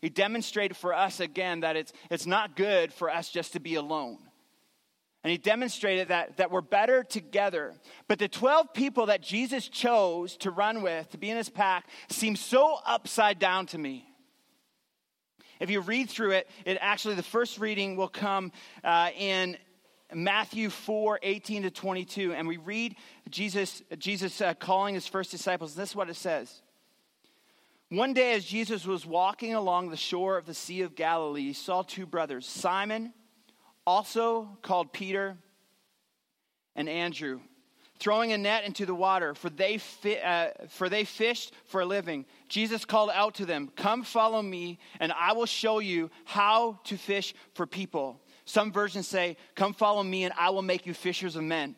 He 0.00 0.08
demonstrated 0.08 0.76
for 0.76 0.94
us 0.94 1.20
again 1.20 1.60
that 1.60 1.76
it's, 1.76 1.92
it's 2.10 2.26
not 2.26 2.56
good 2.56 2.92
for 2.92 3.10
us 3.10 3.28
just 3.28 3.54
to 3.54 3.60
be 3.60 3.74
alone. 3.74 4.18
And 5.24 5.30
he 5.30 5.38
demonstrated 5.38 6.08
that, 6.08 6.36
that 6.36 6.50
we're 6.50 6.60
better 6.60 7.02
together. 7.02 7.74
But 8.08 8.18
the 8.18 8.28
12 8.28 8.74
people 8.74 9.06
that 9.06 9.22
Jesus 9.22 9.66
chose 9.66 10.36
to 10.38 10.50
run 10.50 10.82
with, 10.82 11.10
to 11.10 11.18
be 11.18 11.30
in 11.30 11.38
his 11.38 11.48
pack, 11.48 11.86
seem 12.10 12.36
so 12.36 12.76
upside 12.84 13.38
down 13.38 13.66
to 13.66 13.78
me. 13.78 14.06
If 15.60 15.70
you 15.70 15.80
read 15.80 16.10
through 16.10 16.32
it, 16.32 16.50
it 16.66 16.76
actually, 16.80 17.14
the 17.14 17.22
first 17.22 17.58
reading 17.58 17.96
will 17.96 18.08
come 18.08 18.52
uh, 18.82 19.10
in 19.16 19.56
Matthew 20.14 20.70
4 20.70 21.20
18 21.22 21.62
to 21.62 21.70
22, 21.70 22.32
and 22.32 22.46
we 22.48 22.56
read 22.56 22.96
Jesus, 23.30 23.82
Jesus 23.98 24.40
uh, 24.40 24.54
calling 24.54 24.94
his 24.94 25.06
first 25.06 25.30
disciples. 25.30 25.74
This 25.74 25.90
is 25.90 25.96
what 25.96 26.10
it 26.10 26.16
says. 26.16 26.62
One 27.90 28.12
day, 28.12 28.32
as 28.32 28.44
Jesus 28.44 28.86
was 28.86 29.06
walking 29.06 29.54
along 29.54 29.90
the 29.90 29.96
shore 29.96 30.36
of 30.36 30.46
the 30.46 30.54
Sea 30.54 30.82
of 30.82 30.94
Galilee, 30.94 31.42
he 31.42 31.52
saw 31.52 31.82
two 31.82 32.06
brothers, 32.06 32.46
Simon, 32.46 33.12
also 33.86 34.58
called 34.62 34.92
Peter, 34.92 35.36
and 36.74 36.88
Andrew, 36.88 37.40
throwing 38.00 38.32
a 38.32 38.38
net 38.38 38.64
into 38.64 38.84
the 38.86 38.94
water, 38.94 39.34
for 39.34 39.50
they, 39.50 39.78
fi- 39.78 40.18
uh, 40.18 40.48
for 40.68 40.88
they 40.88 41.04
fished 41.04 41.52
for 41.66 41.82
a 41.82 41.86
living. 41.86 42.24
Jesus 42.48 42.84
called 42.84 43.10
out 43.14 43.34
to 43.36 43.46
them, 43.46 43.70
Come 43.76 44.02
follow 44.02 44.42
me, 44.42 44.78
and 44.98 45.12
I 45.12 45.32
will 45.32 45.46
show 45.46 45.78
you 45.78 46.10
how 46.24 46.80
to 46.84 46.96
fish 46.96 47.34
for 47.52 47.66
people. 47.66 48.20
Some 48.44 48.72
versions 48.72 49.08
say, 49.08 49.36
Come 49.54 49.72
follow 49.72 50.02
me, 50.02 50.24
and 50.24 50.34
I 50.38 50.50
will 50.50 50.62
make 50.62 50.86
you 50.86 50.94
fishers 50.94 51.36
of 51.36 51.42
men. 51.42 51.76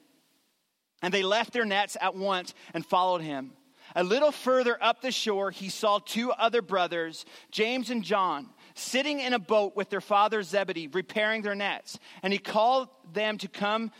And 1.03 1.13
they 1.13 1.23
left 1.23 1.53
their 1.53 1.65
nets 1.65 1.97
at 2.01 2.15
once 2.15 2.55
and 2.75 2.85
followed 2.85 3.23
him. 3.23 3.53
A 3.95 4.03
little 4.03 4.33
further 4.33 4.83
up 4.83 5.01
the 5.01 5.13
shore, 5.13 5.51
he 5.51 5.69
saw 5.69 5.99
two 5.99 6.33
other 6.33 6.61
brothers, 6.61 7.25
James 7.51 7.91
and 7.91 8.03
John, 8.03 8.49
sitting 8.75 9.21
in 9.21 9.33
a 9.33 9.39
boat 9.39 9.77
with 9.77 9.91
their 9.91 10.01
father 10.01 10.43
Zebedee, 10.43 10.89
repairing 10.89 11.43
their 11.43 11.55
nets. 11.55 11.99
And 12.23 12.33
he 12.33 12.39
called 12.39 12.89
them 13.13 13.39
to 13.39 13.49
come 13.49 13.93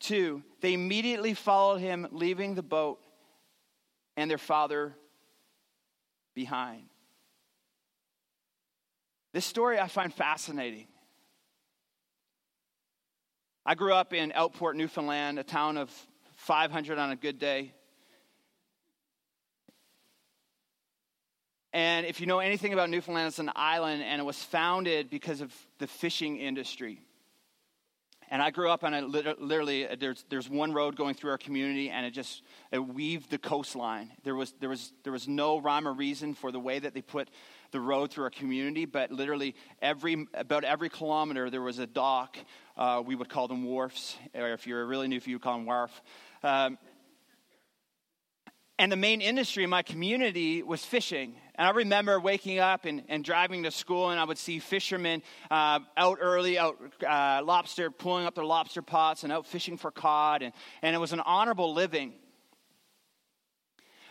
too. 0.00 0.42
They 0.60 0.72
immediately 0.72 1.34
followed 1.34 1.80
him, 1.80 2.08
leaving 2.10 2.54
the 2.54 2.62
boat 2.62 3.00
and 4.16 4.30
their 4.30 4.38
father 4.38 4.94
behind. 6.34 6.84
This 9.32 9.44
story 9.44 9.78
I 9.78 9.88
find 9.88 10.14
fascinating. 10.14 10.86
I 13.66 13.74
grew 13.74 13.94
up 13.94 14.12
in 14.12 14.30
Outport, 14.34 14.76
Newfoundland, 14.76 15.38
a 15.38 15.42
town 15.42 15.78
of 15.78 15.90
500 16.36 16.98
on 16.98 17.12
a 17.12 17.16
good 17.16 17.38
day. 17.38 17.72
And 21.72 22.04
if 22.04 22.20
you 22.20 22.26
know 22.26 22.40
anything 22.40 22.74
about 22.74 22.90
Newfoundland, 22.90 23.28
it's 23.28 23.38
an 23.38 23.50
island, 23.56 24.02
and 24.02 24.20
it 24.20 24.24
was 24.24 24.42
founded 24.42 25.08
because 25.08 25.40
of 25.40 25.50
the 25.78 25.86
fishing 25.86 26.36
industry. 26.36 27.00
And 28.34 28.42
I 28.42 28.50
grew 28.50 28.68
up 28.68 28.82
on 28.82 28.94
a 28.94 29.00
literally 29.00 29.86
there's 30.00 30.24
there's 30.28 30.50
one 30.50 30.72
road 30.72 30.96
going 30.96 31.14
through 31.14 31.30
our 31.30 31.38
community, 31.38 31.88
and 31.88 32.04
it 32.04 32.10
just 32.10 32.42
it 32.72 32.80
weaved 32.80 33.30
the 33.30 33.38
coastline. 33.38 34.10
There 34.24 34.34
was 34.34 34.52
there 34.58 34.68
was 34.68 34.92
there 35.04 35.12
was 35.12 35.28
no 35.28 35.60
rhyme 35.60 35.86
or 35.86 35.92
reason 35.92 36.34
for 36.34 36.50
the 36.50 36.58
way 36.58 36.80
that 36.80 36.94
they 36.94 37.00
put 37.00 37.30
the 37.70 37.78
road 37.78 38.10
through 38.10 38.24
our 38.24 38.30
community, 38.30 38.86
but 38.86 39.12
literally 39.12 39.54
every 39.80 40.26
about 40.34 40.64
every 40.64 40.88
kilometer 40.88 41.48
there 41.48 41.62
was 41.62 41.78
a 41.78 41.86
dock. 41.86 42.36
Uh, 42.76 43.00
we 43.06 43.14
would 43.14 43.28
call 43.28 43.46
them 43.46 43.62
wharfs, 43.62 44.16
or 44.34 44.48
if 44.48 44.66
you're 44.66 44.84
really 44.84 45.06
new, 45.06 45.16
if 45.16 45.28
you 45.28 45.38
call 45.38 45.56
them 45.58 45.64
wharf. 45.64 46.02
Um, 46.42 46.76
and 48.80 48.90
the 48.90 48.96
main 48.96 49.20
industry 49.20 49.62
in 49.62 49.70
my 49.70 49.82
community 49.84 50.64
was 50.64 50.84
fishing. 50.84 51.36
And 51.56 51.68
I 51.68 51.70
remember 51.70 52.18
waking 52.18 52.58
up 52.58 52.84
and, 52.84 53.04
and 53.08 53.24
driving 53.24 53.62
to 53.62 53.70
school, 53.70 54.10
and 54.10 54.18
I 54.18 54.24
would 54.24 54.38
see 54.38 54.58
fishermen 54.58 55.22
uh, 55.50 55.80
out 55.96 56.18
early, 56.20 56.58
out 56.58 56.78
uh, 57.06 57.42
lobster, 57.44 57.90
pulling 57.90 58.26
up 58.26 58.34
their 58.34 58.44
lobster 58.44 58.82
pots 58.82 59.22
and 59.22 59.32
out 59.32 59.46
fishing 59.46 59.76
for 59.76 59.92
cod. 59.92 60.42
And, 60.42 60.52
and 60.82 60.96
it 60.96 60.98
was 60.98 61.12
an 61.12 61.20
honorable 61.20 61.72
living. 61.72 62.14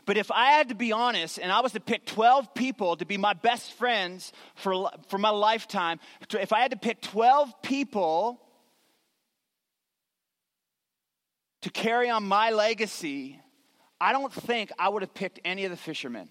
But 0.06 0.18
if 0.18 0.32
I 0.32 0.52
had 0.52 0.70
to 0.70 0.76
be 0.76 0.92
honest 0.92 1.38
and 1.38 1.52
I 1.52 1.62
was 1.62 1.74
to 1.74 1.80
pick 1.80 2.06
12 2.06 2.54
people 2.54 2.98
to 2.98 3.06
be 3.06 3.18
my 3.18 3.34
best 3.34 3.74
friends 3.74 4.34
for, 4.56 4.90
for 5.08 5.18
my 5.18 5.30
lifetime, 5.30 6.00
if 6.32 6.52
I 6.52 6.60
had 6.60 6.72
to 6.72 6.78
pick 6.78 7.02
12 7.02 7.62
people 7.62 8.42
to 11.62 11.70
carry 11.70 12.10
on 12.10 12.24
my 12.24 12.52
legacy, 12.52 13.40
I 14.00 14.12
don't 14.12 14.32
think 14.32 14.72
I 14.78 14.90
would 14.90 15.02
have 15.02 15.14
picked 15.14 15.40
any 15.46 15.64
of 15.64 15.72
the 15.72 15.78
fishermen. 15.78 16.30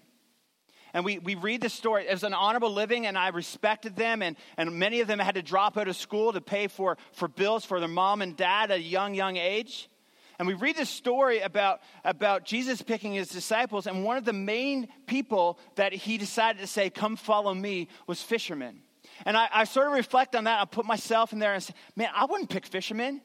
And 0.93 1.03
we, 1.03 1.17
we 1.17 1.35
read 1.35 1.61
the 1.61 1.69
story. 1.69 2.07
It 2.07 2.11
was 2.11 2.23
an 2.23 2.33
honorable 2.33 2.71
living, 2.71 3.07
and 3.07 3.17
I 3.17 3.29
respected 3.29 3.95
them. 3.95 4.21
And, 4.21 4.37
and 4.57 4.77
many 4.77 5.01
of 5.01 5.07
them 5.07 5.19
had 5.19 5.35
to 5.35 5.41
drop 5.41 5.77
out 5.77 5.87
of 5.87 5.95
school 5.95 6.33
to 6.33 6.41
pay 6.41 6.67
for, 6.67 6.97
for 7.13 7.27
bills 7.27 7.65
for 7.65 7.79
their 7.79 7.89
mom 7.89 8.21
and 8.21 8.37
dad 8.37 8.69
at 8.69 8.77
a 8.77 8.81
young, 8.81 9.15
young 9.15 9.37
age. 9.37 9.89
And 10.39 10.47
we 10.47 10.53
read 10.53 10.75
this 10.75 10.89
story 10.89 11.39
about, 11.39 11.81
about 12.03 12.45
Jesus 12.45 12.81
picking 12.81 13.13
his 13.13 13.29
disciples, 13.29 13.87
and 13.87 14.03
one 14.03 14.17
of 14.17 14.25
the 14.25 14.33
main 14.33 14.87
people 15.07 15.59
that 15.75 15.93
he 15.93 16.17
decided 16.17 16.59
to 16.59 16.67
say, 16.67 16.89
Come 16.89 17.15
follow 17.15 17.53
me, 17.53 17.87
was 18.07 18.21
fishermen. 18.21 18.81
And 19.25 19.37
I, 19.37 19.47
I 19.53 19.63
sort 19.63 19.87
of 19.87 19.93
reflect 19.93 20.35
on 20.35 20.45
that. 20.45 20.59
I 20.59 20.65
put 20.65 20.85
myself 20.85 21.33
in 21.33 21.39
there 21.39 21.53
and 21.53 21.63
say, 21.63 21.73
Man, 21.95 22.09
I 22.13 22.25
wouldn't 22.25 22.49
pick 22.49 22.65
fishermen. 22.65 23.21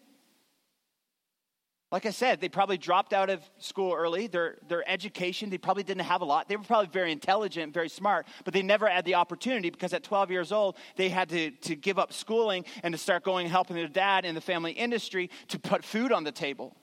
Like 1.91 2.05
I 2.05 2.11
said, 2.11 2.41
they 2.41 2.51
probably 2.51 2.77
dropped 2.77 3.15
out 3.15 3.31
of 3.31 3.43
school 3.59 3.95
early. 3.95 4.27
Their, 4.27 4.59
their 4.69 4.87
education, 4.89 5.49
they 5.49 5.57
probably 5.57 5.85
didn't 5.85 6.05
have 6.05 6.21
a 6.21 6.25
lot. 6.27 6.47
They 6.47 6.57
were 6.57 6.65
probably 6.65 6.91
very 6.93 7.13
intelligent, 7.13 7.73
very 7.73 7.89
smart, 7.89 8.27
but 8.45 8.53
they 8.53 8.61
never 8.61 8.87
had 8.87 9.07
the 9.07 9.15
opportunity 9.15 9.71
because 9.71 9.95
at 9.95 10.03
12 10.03 10.31
years 10.31 10.53
old, 10.53 10.77
they 10.97 11.09
had 11.09 11.31
to, 11.31 11.51
to 11.51 11.75
give 11.75 11.99
up 11.99 12.13
schooling 12.13 12.67
and 12.83 12.93
to 12.93 12.99
start 12.99 13.25
going 13.25 13.49
helping 13.49 13.75
their 13.75 13.89
dad 13.89 14.27
in 14.27 14.35
the 14.35 14.41
family 14.41 14.73
industry 14.73 15.31
to 15.49 15.59
put 15.59 15.83
food 15.83 16.13
on 16.13 16.25
the 16.25 16.33
table. 16.33 16.77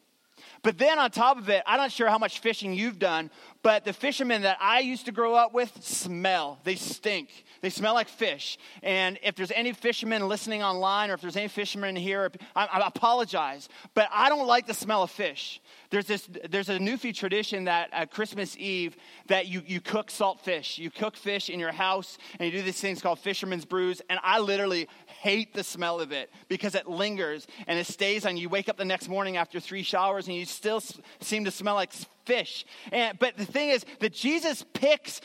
But 0.64 0.80
then 0.80 0.98
on 0.98 1.12
top 1.12 1.38
of 1.38 1.50
it, 1.50 1.62
I'm 1.68 1.78
not 1.78 1.92
sure 1.92 2.10
how 2.10 2.18
much 2.18 2.40
fishing 2.40 2.74
you've 2.74 2.98
done, 2.98 3.30
but 3.66 3.84
the 3.84 3.94
fishermen 3.94 4.44
that 4.44 4.60
I 4.62 4.82
used 4.82 5.08
to 5.08 5.12
grow 5.12 5.34
up 5.34 5.52
with 5.52 5.84
smell. 5.84 6.60
They 6.66 6.76
stink. 6.76 7.46
They 7.62 7.72
smell 7.72 7.96
like 7.96 8.08
fish. 8.08 8.60
And 8.84 9.18
if 9.24 9.34
there's 9.34 9.50
any 9.50 9.74
fishermen 9.74 10.28
listening 10.28 10.62
online 10.62 11.10
or 11.10 11.16
if 11.16 11.22
there's 11.22 11.36
any 11.36 11.48
fishermen 11.48 11.96
here, 11.96 12.32
I, 12.56 12.68
I 12.68 12.86
apologize. 12.86 13.68
But 13.96 14.08
I 14.12 14.30
don't 14.30 14.46
like 14.46 14.68
the 14.68 14.76
smell 14.76 15.02
of 15.02 15.10
fish. 15.10 15.64
There's, 15.90 16.06
this, 16.06 16.30
there's 16.48 16.70
a 16.70 16.78
Newfie 16.78 17.16
tradition 17.16 17.64
that 17.64 17.90
at 17.92 18.12
Christmas 18.12 18.56
Eve 18.56 18.96
that 19.30 19.48
you, 19.48 19.64
you 19.66 19.82
cook 19.82 20.12
salt 20.12 20.42
fish. 20.42 20.78
You 20.78 20.92
cook 20.92 21.18
fish 21.18 21.50
in 21.50 21.60
your 21.60 21.72
house 21.72 22.20
and 22.38 22.46
you 22.46 22.60
do 22.60 22.64
these 22.64 22.80
things 22.80 23.02
called 23.02 23.18
fisherman's 23.18 23.66
brewis. 23.66 24.00
And 24.12 24.20
I 24.22 24.38
literally 24.42 24.88
hate 25.08 25.56
the 25.56 25.64
smell 25.64 26.02
of 26.02 26.12
it 26.12 26.32
because 26.50 26.76
it 26.76 26.88
lingers 26.88 27.48
and 27.66 27.80
it 27.80 27.88
stays 27.88 28.28
on 28.28 28.38
you. 28.38 28.48
Wake 28.48 28.70
up 28.70 28.78
the 28.78 28.86
next 28.86 29.10
morning 29.10 29.38
after 29.38 29.60
three 29.60 29.82
showers 29.82 30.28
and 30.28 30.36
you 30.36 30.46
still 30.46 30.84
seem 31.20 31.46
to 31.46 31.52
smell 31.52 31.74
like 31.74 31.94
fish. 32.26 32.66
And, 32.92 33.18
but 33.20 33.38
the 33.38 33.46
thing 33.46 33.70
is 33.70 33.86
that 34.00 34.14
Jesus 34.14 34.66
picks 34.74 35.22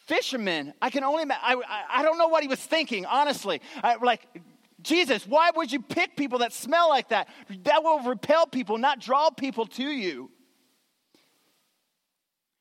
fishermen. 0.00 0.74
I 0.82 0.90
can 0.90 1.04
only, 1.04 1.24
I, 1.30 1.56
I 1.90 2.02
don't 2.02 2.18
know 2.18 2.28
what 2.28 2.42
he 2.42 2.48
was 2.48 2.60
thinking, 2.60 3.06
honestly. 3.06 3.60
I, 3.82 3.96
like, 3.96 4.26
Jesus, 4.82 5.26
why 5.26 5.50
would 5.54 5.70
you 5.70 5.80
pick 5.80 6.16
people 6.16 6.40
that 6.40 6.52
smell 6.52 6.88
like 6.88 7.10
that? 7.10 7.28
That 7.64 7.82
will 7.82 8.00
repel 8.00 8.46
people, 8.46 8.78
not 8.78 9.00
draw 9.00 9.30
people 9.30 9.66
to 9.66 9.84
you. 9.84 10.30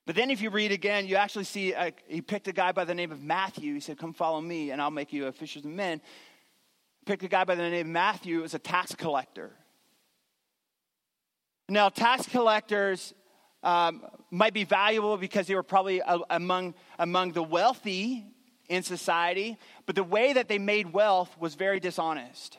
But 0.06 0.16
then, 0.16 0.32
if 0.32 0.42
you 0.42 0.50
read 0.50 0.72
again, 0.72 1.08
you 1.08 1.18
actually 1.18 1.44
see 1.44 1.74
a, 1.74 1.94
he 2.08 2.22
picked 2.22 2.48
a 2.48 2.52
guy 2.52 2.72
by 2.72 2.84
the 2.84 2.96
name 2.96 3.12
of 3.12 3.22
Matthew. 3.22 3.76
He 3.76 3.80
said, 3.80 4.00
Come 4.00 4.14
follow 4.14 4.42
me, 4.42 4.72
and 4.72 4.82
I'll 4.82 4.90
make 4.90 5.14
you 5.14 5.28
a 5.28 5.32
fisher 5.32 5.60
of 5.60 5.66
men. 5.66 6.02
Picked 7.06 7.24
a 7.24 7.28
guy 7.28 7.44
by 7.44 7.54
the 7.54 7.62
name 7.62 7.86
of 7.86 7.92
Matthew, 7.92 8.42
was 8.42 8.56
a 8.56 8.60
tax 8.60 8.96
collector. 8.96 9.52
Now, 11.70 11.90
tax 11.90 12.26
collectors 12.26 13.14
um, 13.64 14.06
might 14.32 14.54
be 14.54 14.64
valuable 14.64 15.18
because 15.18 15.48
they 15.48 15.56
were 15.56 15.64
probably 15.64 16.02
among, 16.30 16.74
among 16.98 17.34
the 17.34 17.44
wealthy 17.44 18.26
in 18.70 18.84
society, 18.84 19.58
but 19.86 19.96
the 19.96 20.04
way 20.04 20.34
that 20.34 20.48
they 20.48 20.60
made 20.60 20.94
wealth 20.94 21.36
was 21.40 21.56
very 21.56 21.80
dishonest. 21.80 22.58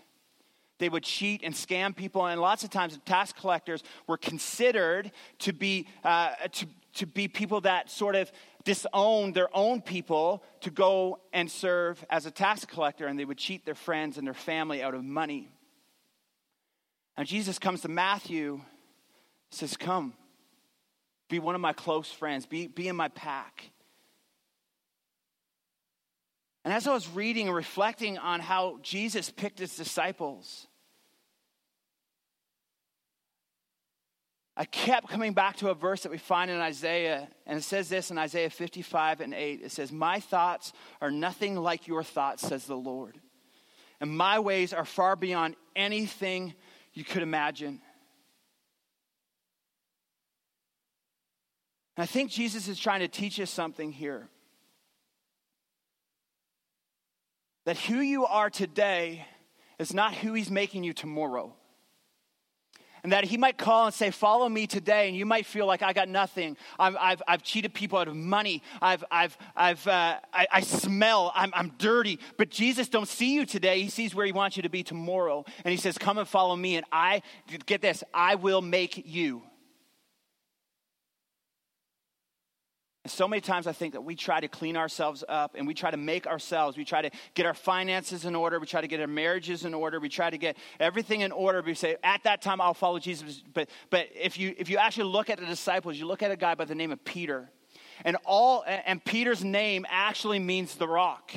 They 0.79 0.89
would 0.89 1.05
cheat 1.05 1.43
and 1.45 1.55
scam 1.55 1.95
people, 1.95 2.27
and 2.27 2.41
lots 2.41 2.65
of 2.65 2.71
times 2.71 2.99
tax 3.05 3.33
collectors 3.33 3.83
were 4.07 4.17
considered 4.17 5.13
to 5.41 5.53
be, 5.53 5.87
uh, 6.03 6.35
to, 6.53 6.67
to 6.95 7.07
be 7.07 7.29
people 7.29 7.61
that 7.63 7.91
sort 7.91 8.17
of 8.17 8.33
disowned 8.65 9.35
their 9.35 9.55
own 9.57 9.81
people 9.83 10.43
to 10.61 10.71
go 10.71 11.21
and 11.33 11.51
serve 11.51 12.05
as 12.11 12.27
a 12.27 12.31
tax 12.31 12.65
collector, 12.65 13.07
and 13.07 13.19
they 13.19 13.25
would 13.25 13.39
cheat 13.39 13.65
their 13.65 13.75
friends 13.75 14.19
and 14.19 14.27
their 14.27 14.35
family 14.35 14.83
out 14.83 14.95
of 14.95 15.05
money. 15.05 15.53
And 17.17 17.29
Jesus 17.29 17.59
comes 17.59 17.83
to 17.83 17.89
Matthew, 17.89 18.61
says, 19.51 19.77
Come, 19.77 20.15
be 21.31 21.39
one 21.39 21.55
of 21.55 21.61
my 21.61 21.73
close 21.73 22.11
friends, 22.11 22.45
be, 22.45 22.67
be 22.67 22.89
in 22.89 22.97
my 22.97 23.09
pack. 23.09 23.71
And 26.65 26.75
as 26.75 26.87
I 26.87 26.93
was 26.93 27.09
reading 27.09 27.47
and 27.47 27.57
reflecting 27.57 28.19
on 28.19 28.41
how 28.41 28.79
Jesus 28.83 29.31
picked 29.31 29.61
his 29.61 29.75
disciples, 29.77 30.67
I 34.57 34.67
kept 34.67 35.09
coming 35.09 35.33
back 35.33 35.57
to 35.59 35.71
a 35.71 35.75
verse 35.75 36.03
that 36.03 36.13
we 36.13 36.19
find 36.19 36.51
in 36.51 36.59
Isaiah, 36.59 37.29
and 37.47 37.59
it 37.59 37.63
says 37.63 37.89
this 37.89 38.11
in 38.11 38.19
Isaiah 38.19 38.51
55 38.51 39.23
and 39.23 39.33
8. 39.33 39.63
It 39.63 39.73
says, 39.73 39.91
My 39.91 40.21
thoughts 40.21 40.75
are 41.01 41.11
nothing 41.11 41.57
like 41.57 41.87
your 41.87 42.03
thoughts, 42.03 42.47
says 42.47 42.67
the 42.67 42.77
Lord, 42.77 43.19
and 44.01 44.15
my 44.15 44.39
ways 44.39 44.75
are 44.75 44.85
far 44.85 45.17
beyond 45.17 45.57
anything 45.75 46.53
you 46.93 47.05
could 47.05 47.23
imagine. 47.23 47.81
And 52.01 52.05
I 52.05 52.07
think 52.07 52.31
Jesus 52.31 52.67
is 52.67 52.79
trying 52.79 53.01
to 53.01 53.09
teach 53.09 53.39
us 53.39 53.51
something 53.51 53.93
here. 53.93 54.31
that 57.67 57.77
who 57.77 58.01
you 58.01 58.25
are 58.25 58.49
today 58.49 59.27
is 59.79 59.93
not 59.93 60.15
who 60.15 60.33
he's 60.33 60.51
making 60.51 60.83
you 60.83 60.95
tomorrow. 60.95 61.55
And 63.03 63.13
that 63.13 63.25
he 63.25 63.37
might 63.37 63.59
call 63.59 63.85
and 63.85 63.95
say, 63.95 64.11
Follow 64.11 64.49
me 64.49 64.67
today. 64.67 65.09
And 65.09 65.17
you 65.17 65.27
might 65.27 65.45
feel 65.45 65.67
like 65.67 65.83
I 65.83 65.93
got 65.93 66.09
nothing. 66.09 66.57
I've, 66.79 66.97
I've, 66.97 67.23
I've 67.29 67.43
cheated 67.43 67.75
people 67.75 67.99
out 67.99 68.09
of 68.09 68.17
money. 68.17 68.63
I've, 68.81 69.05
I've, 69.11 69.37
I've, 69.55 69.87
uh, 69.87 70.21
I, 70.33 70.47
I 70.51 70.61
smell. 70.63 71.31
I'm, 71.35 71.51
I'm 71.55 71.75
dirty. 71.77 72.19
But 72.39 72.49
Jesus 72.49 72.89
don't 72.89 73.09
see 73.09 73.35
you 73.35 73.45
today. 73.45 73.83
He 73.83 73.91
sees 73.91 74.15
where 74.15 74.25
he 74.25 74.33
wants 74.33 74.57
you 74.57 74.63
to 74.63 74.71
be 74.71 74.83
tomorrow. 74.83 75.45
And 75.67 75.71
he 75.71 75.77
says, 75.77 75.99
Come 75.99 76.17
and 76.17 76.27
follow 76.27 76.57
me. 76.57 76.77
And 76.77 76.87
I, 76.91 77.21
get 77.67 77.83
this, 77.83 78.03
I 78.15 78.37
will 78.37 78.63
make 78.63 79.07
you. 79.07 79.43
So 83.07 83.27
many 83.27 83.41
times 83.41 83.67
I 83.67 83.73
think 83.73 83.95
that 83.95 84.03
we 84.03 84.15
try 84.15 84.41
to 84.41 84.49
clean 84.49 84.77
ourselves 84.77 85.25
up 85.27 85.55
and 85.55 85.67
we 85.67 85.73
try 85.73 85.91
to 85.91 85.97
make 85.97 86.27
ourselves, 86.27 86.77
we 86.77 86.85
try 86.85 87.01
to 87.01 87.11
get 87.33 87.47
our 87.47 87.55
finances 87.55 88.27
in 88.27 88.37
order, 88.37 88.59
we 88.61 88.67
try 88.67 88.83
to 88.83 88.87
get 88.87 89.01
our 89.01 89.07
marriages 89.07 89.65
in 89.65 89.73
order, 89.73 89.99
we 89.99 90.11
try 90.11 90.29
to 90.29 90.37
get 90.37 90.59
everything 90.79 91.23
in 91.23 91.33
order. 91.33 91.63
We 91.63 91.73
say, 91.73 91.97
at 92.05 92.23
that 92.25 92.43
time 92.43 92.61
I'll 92.61 92.75
follow 92.75 92.99
Jesus. 92.99 93.43
But 93.55 93.71
but 93.89 94.09
if 94.15 94.39
you 94.39 94.55
if 94.59 94.69
you 94.69 94.77
actually 94.77 95.11
look 95.11 95.31
at 95.31 95.41
the 95.41 95.47
disciples, 95.47 95.97
you 95.97 96.07
look 96.07 96.23
at 96.23 96.31
a 96.31 96.37
guy 96.37 96.55
by 96.55 96.67
the 96.67 96.75
name 96.75 96.93
of 96.93 97.03
Peter. 97.03 97.51
And 98.05 98.19
all 98.27 98.65
and 98.67 99.03
Peter's 99.03 99.43
name 99.43 99.87
actually 99.89 100.39
means 100.39 100.75
the 100.75 100.89
rock. 100.89 101.33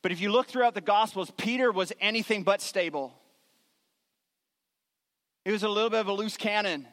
But 0.00 0.12
if 0.12 0.20
you 0.20 0.32
look 0.32 0.46
throughout 0.46 0.74
the 0.74 0.80
gospels, 0.80 1.30
Peter 1.36 1.70
was 1.70 1.92
anything 2.00 2.42
but 2.42 2.62
stable. 2.62 3.12
He 5.44 5.52
was 5.52 5.62
a 5.62 5.68
little 5.68 5.90
bit 5.90 6.00
of 6.00 6.08
a 6.08 6.12
loose 6.12 6.38
cannon. 6.38 6.88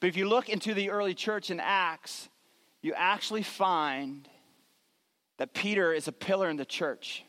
But 0.00 0.08
if 0.08 0.16
you 0.16 0.28
look 0.28 0.48
into 0.48 0.74
the 0.74 0.90
early 0.90 1.14
church 1.14 1.50
in 1.50 1.60
Acts, 1.60 2.28
you 2.82 2.92
actually 2.94 3.42
find 3.42 4.28
that 5.38 5.54
Peter 5.54 5.92
is 5.92 6.08
a 6.08 6.12
pillar 6.12 6.48
in 6.48 6.56
the 6.56 6.64
church. 6.64 7.24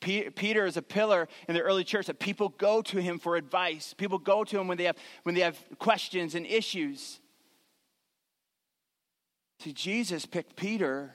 Peter 0.00 0.66
is 0.66 0.76
a 0.76 0.82
pillar 0.82 1.28
in 1.48 1.54
the 1.54 1.62
early 1.62 1.82
church 1.82 2.06
that 2.06 2.18
people 2.18 2.50
go 2.50 2.82
to 2.82 3.00
him 3.00 3.18
for 3.18 3.36
advice. 3.36 3.94
People 3.94 4.18
go 4.18 4.44
to 4.44 4.60
him 4.60 4.68
when 4.68 4.76
they 4.76 4.84
have, 4.84 4.96
when 5.22 5.34
they 5.34 5.40
have 5.40 5.58
questions 5.78 6.34
and 6.34 6.46
issues. 6.46 7.20
See, 9.60 9.72
Jesus 9.72 10.26
picked 10.26 10.56
Peter 10.56 11.14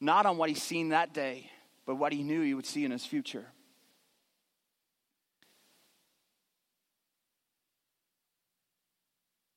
not 0.00 0.24
on 0.24 0.36
what 0.36 0.48
he's 0.48 0.62
seen 0.62 0.90
that 0.90 1.12
day, 1.12 1.50
but 1.84 1.96
what 1.96 2.12
he 2.12 2.22
knew 2.22 2.42
he 2.42 2.54
would 2.54 2.66
see 2.66 2.84
in 2.84 2.92
his 2.92 3.04
future. 3.04 3.46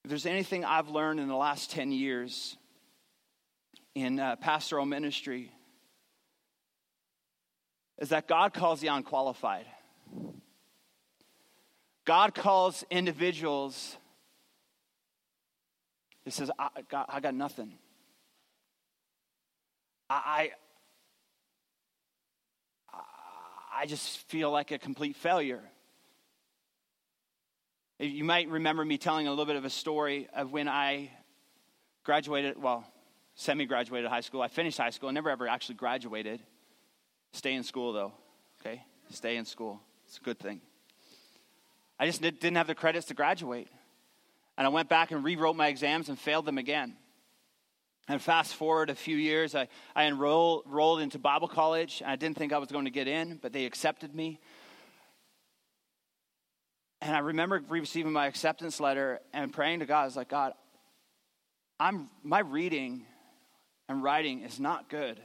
If 0.05 0.09
there's 0.09 0.27
anything 0.27 0.63
I've 0.63 0.89
learned 0.89 1.19
in 1.19 1.27
the 1.27 1.35
last 1.35 1.71
10 1.71 1.91
years 1.91 2.57
in 3.95 4.19
uh, 4.19 4.35
pastoral 4.35 4.85
ministry, 4.85 5.51
is 7.97 8.09
that 8.09 8.27
God 8.27 8.53
calls 8.53 8.81
the 8.81 8.89
unqualified. 8.89 9.65
God 12.05 12.35
calls 12.35 12.85
individuals, 12.91 13.97
He 16.23 16.29
says, 16.29 16.51
I 16.59 16.69
got, 16.87 17.07
I 17.09 17.19
got 17.19 17.33
nothing. 17.33 17.73
I, 20.07 20.51
I, 22.93 22.99
I 23.81 23.85
just 23.87 24.19
feel 24.27 24.51
like 24.51 24.69
a 24.69 24.77
complete 24.77 25.15
failure. 25.15 25.63
You 27.97 28.25
might 28.25 28.49
remember 28.49 28.84
me 28.84 28.97
telling 28.97 29.27
a 29.27 29.29
little 29.29 29.45
bit 29.45 29.55
of 29.55 29.63
a 29.63 29.69
story 29.69 30.27
of 30.36 30.51
when 30.51 30.67
I 30.67 31.12
graduated, 32.03 32.62
well, 32.62 32.86
semi 33.36 33.65
graduated 33.65 34.10
high 34.10 34.19
school. 34.19 34.41
I 34.41 34.49
finished 34.49 34.77
high 34.77 34.89
school, 34.89 35.08
I 35.08 35.13
never 35.13 35.29
ever 35.29 35.47
actually 35.47 35.75
graduated. 35.75 36.41
Stay 37.31 37.53
in 37.53 37.63
school, 37.63 37.93
though, 37.93 38.12
okay? 38.60 38.84
Stay 39.12 39.38
in 39.38 39.45
school. 39.45 39.79
It's 40.08 40.17
a 40.17 40.21
good 40.21 40.39
thing. 40.39 40.60
I 41.97 42.05
just 42.05 42.21
didn't 42.21 42.55
have 42.55 42.67
the 42.67 42.75
credits 42.75 43.08
to 43.08 43.13
graduate. 43.13 43.69
And 44.58 44.67
I 44.67 44.69
went 44.69 44.89
back 44.89 45.12
and 45.12 45.23
rewrote 45.23 45.55
my 45.55 45.67
exams 45.67 46.10
and 46.10 46.19
failed 46.19 46.45
them 46.45 46.58
again. 46.58 46.95
And 48.08 48.21
fast 48.21 48.55
forward 48.55 48.89
a 48.89 48.95
few 48.95 49.15
years, 49.15 49.55
I, 49.55 49.67
I 49.95 50.05
enrolled, 50.05 50.65
enrolled 50.65 50.99
into 50.99 51.17
Bible 51.17 51.47
college. 51.47 52.03
I 52.05 52.17
didn't 52.17 52.38
think 52.38 52.51
I 52.53 52.58
was 52.58 52.69
going 52.69 52.86
to 52.86 52.91
get 52.91 53.08
in, 53.08 53.39
but 53.41 53.53
they 53.53 53.65
accepted 53.65 54.13
me. 54.13 54.39
And 57.05 57.15
I 57.15 57.19
remember 57.19 57.61
receiving 57.69 58.11
my 58.11 58.25
acceptance 58.25 58.79
letter 58.79 59.19
and 59.31 59.53
praying 59.53 59.81
to 59.81 59.85
God. 59.85 60.01
I 60.01 60.05
was 60.05 60.15
like, 60.15 60.27
God, 60.27 60.53
I'm, 61.79 62.09
my 62.23 62.39
reading 62.39 63.05
and 63.87 64.01
writing 64.01 64.41
is 64.41 64.59
not 64.59 64.89
good. 64.89 65.19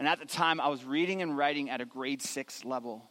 And 0.00 0.08
at 0.08 0.18
the 0.18 0.26
time, 0.26 0.60
I 0.60 0.66
was 0.66 0.84
reading 0.84 1.22
and 1.22 1.38
writing 1.38 1.70
at 1.70 1.80
a 1.80 1.84
grade 1.84 2.20
six 2.20 2.64
level. 2.64 3.08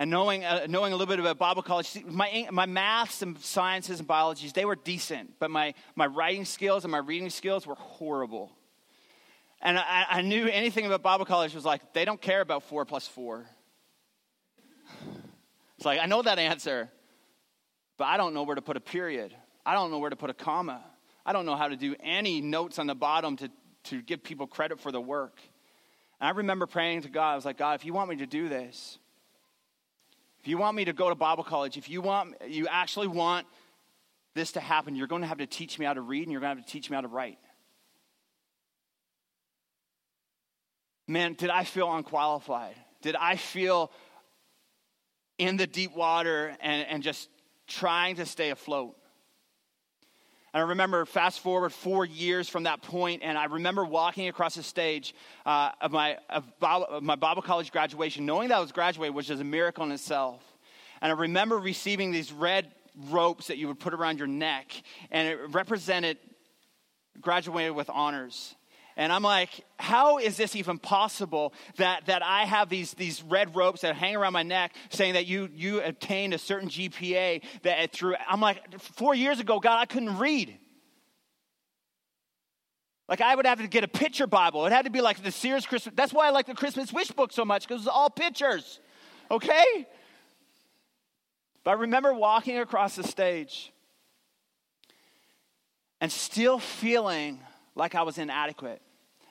And 0.00 0.10
knowing, 0.10 0.44
uh, 0.44 0.66
knowing 0.68 0.92
a 0.92 0.96
little 0.96 1.14
bit 1.14 1.20
about 1.20 1.38
Bible 1.38 1.62
college, 1.62 1.96
my, 2.06 2.48
my 2.50 2.66
maths 2.66 3.22
and 3.22 3.38
sciences 3.38 4.00
and 4.00 4.08
biologies, 4.08 4.52
they 4.52 4.64
were 4.64 4.74
decent, 4.74 5.34
but 5.38 5.48
my, 5.48 5.74
my 5.94 6.06
writing 6.06 6.44
skills 6.44 6.84
and 6.84 6.90
my 6.90 6.98
reading 6.98 7.30
skills 7.30 7.68
were 7.68 7.76
horrible. 7.76 8.50
And 9.60 9.78
I, 9.78 10.06
I 10.08 10.22
knew 10.22 10.46
anything 10.46 10.86
about 10.86 11.02
Bible 11.02 11.24
college 11.24 11.54
was 11.54 11.64
like, 11.64 11.92
they 11.92 12.04
don't 12.04 12.20
care 12.20 12.40
about 12.40 12.62
four 12.64 12.84
plus 12.84 13.08
four. 13.08 13.46
It's 15.76 15.84
like, 15.84 16.00
I 16.00 16.06
know 16.06 16.22
that 16.22 16.38
answer, 16.38 16.90
but 17.96 18.04
I 18.04 18.16
don't 18.16 18.34
know 18.34 18.42
where 18.42 18.56
to 18.56 18.62
put 18.62 18.76
a 18.76 18.80
period. 18.80 19.34
I 19.64 19.74
don't 19.74 19.90
know 19.90 19.98
where 19.98 20.10
to 20.10 20.16
put 20.16 20.30
a 20.30 20.34
comma. 20.34 20.82
I 21.26 21.32
don't 21.32 21.44
know 21.44 21.56
how 21.56 21.68
to 21.68 21.76
do 21.76 21.94
any 22.02 22.40
notes 22.40 22.78
on 22.78 22.86
the 22.86 22.94
bottom 22.94 23.36
to, 23.36 23.50
to 23.84 24.02
give 24.02 24.22
people 24.22 24.46
credit 24.46 24.80
for 24.80 24.90
the 24.90 25.00
work. 25.00 25.40
And 26.20 26.28
I 26.28 26.30
remember 26.32 26.66
praying 26.66 27.02
to 27.02 27.08
God, 27.08 27.32
I 27.32 27.36
was 27.36 27.44
like, 27.44 27.58
God, 27.58 27.74
if 27.74 27.84
you 27.84 27.92
want 27.92 28.10
me 28.10 28.16
to 28.16 28.26
do 28.26 28.48
this, 28.48 28.98
if 30.40 30.48
you 30.48 30.58
want 30.58 30.76
me 30.76 30.84
to 30.84 30.92
go 30.92 31.08
to 31.08 31.14
Bible 31.14 31.44
college, 31.44 31.76
if 31.76 31.88
you 31.88 32.00
want 32.00 32.34
you 32.46 32.66
actually 32.68 33.08
want 33.08 33.46
this 34.34 34.52
to 34.52 34.60
happen, 34.60 34.94
you're 34.94 35.06
going 35.08 35.22
to 35.22 35.28
have 35.28 35.38
to 35.38 35.46
teach 35.46 35.78
me 35.78 35.84
how 35.84 35.94
to 35.94 36.00
read 36.00 36.22
and 36.22 36.32
you're 36.32 36.40
going 36.40 36.56
to 36.56 36.60
have 36.60 36.66
to 36.66 36.72
teach 36.72 36.90
me 36.90 36.94
how 36.94 37.00
to 37.00 37.08
write. 37.08 37.38
Man, 41.08 41.32
did 41.32 41.48
I 41.48 41.64
feel 41.64 41.90
unqualified? 41.92 42.74
Did 43.00 43.16
I 43.16 43.36
feel 43.36 43.90
in 45.38 45.56
the 45.56 45.66
deep 45.66 45.96
water 45.96 46.54
and, 46.60 46.86
and 46.86 47.02
just 47.02 47.30
trying 47.66 48.16
to 48.16 48.26
stay 48.26 48.50
afloat? 48.50 48.94
And 50.52 50.62
I 50.62 50.68
remember 50.68 51.06
fast 51.06 51.40
forward 51.40 51.72
four 51.72 52.04
years 52.04 52.48
from 52.48 52.64
that 52.64 52.82
point, 52.82 53.22
and 53.22 53.38
I 53.38 53.46
remember 53.46 53.86
walking 53.86 54.28
across 54.28 54.54
the 54.54 54.62
stage 54.62 55.14
uh, 55.46 55.70
of, 55.80 55.92
my, 55.92 56.18
of, 56.28 56.44
Bible, 56.58 56.86
of 56.86 57.02
my 57.02 57.16
Bible 57.16 57.42
college 57.42 57.72
graduation, 57.72 58.26
knowing 58.26 58.48
that 58.48 58.56
I 58.56 58.60
was 58.60 58.72
graduating, 58.72 59.14
which 59.14 59.30
is 59.30 59.40
a 59.40 59.44
miracle 59.44 59.84
in 59.84 59.92
itself. 59.92 60.42
And 61.00 61.10
I 61.10 61.14
remember 61.14 61.58
receiving 61.58 62.10
these 62.10 62.32
red 62.32 62.70
ropes 63.08 63.46
that 63.46 63.56
you 63.56 63.68
would 63.68 63.80
put 63.80 63.94
around 63.94 64.18
your 64.18 64.26
neck, 64.26 64.72
and 65.10 65.26
it 65.28 65.38
represented 65.50 66.18
graduated 67.20 67.74
with 67.74 67.88
honors. 67.90 68.54
And 68.98 69.12
I'm 69.12 69.22
like, 69.22 69.64
how 69.78 70.18
is 70.18 70.36
this 70.36 70.56
even 70.56 70.76
possible 70.76 71.54
that, 71.76 72.06
that 72.06 72.20
I 72.24 72.44
have 72.44 72.68
these, 72.68 72.94
these 72.94 73.22
red 73.22 73.54
ropes 73.54 73.82
that 73.82 73.94
hang 73.94 74.16
around 74.16 74.32
my 74.32 74.42
neck 74.42 74.74
saying 74.90 75.14
that 75.14 75.26
you, 75.26 75.48
you 75.54 75.80
obtained 75.80 76.34
a 76.34 76.38
certain 76.38 76.68
GPA 76.68 77.44
that 77.62 77.92
through, 77.92 78.16
I'm 78.28 78.40
like, 78.40 78.80
four 78.80 79.14
years 79.14 79.38
ago, 79.38 79.60
God, 79.60 79.78
I 79.78 79.86
couldn't 79.86 80.18
read. 80.18 80.58
Like 83.08 83.20
I 83.20 83.36
would 83.36 83.46
have 83.46 83.60
to 83.60 83.68
get 83.68 83.84
a 83.84 83.88
picture 83.88 84.26
Bible. 84.26 84.66
It 84.66 84.72
had 84.72 84.84
to 84.84 84.90
be 84.90 85.00
like 85.00 85.22
the 85.22 85.30
Sears 85.30 85.64
Christmas. 85.64 85.94
That's 85.96 86.12
why 86.12 86.26
I 86.26 86.30
like 86.30 86.46
the 86.46 86.54
Christmas 86.54 86.92
wish 86.92 87.12
book 87.12 87.32
so 87.32 87.44
much 87.44 87.68
because 87.68 87.82
it's 87.82 87.88
all 87.88 88.10
pictures. 88.10 88.80
Okay? 89.30 89.86
But 91.62 91.70
I 91.70 91.74
remember 91.74 92.12
walking 92.12 92.58
across 92.58 92.96
the 92.96 93.04
stage 93.04 93.72
and 96.00 96.10
still 96.10 96.58
feeling 96.58 97.38
like 97.76 97.94
I 97.94 98.02
was 98.02 98.18
inadequate. 98.18 98.82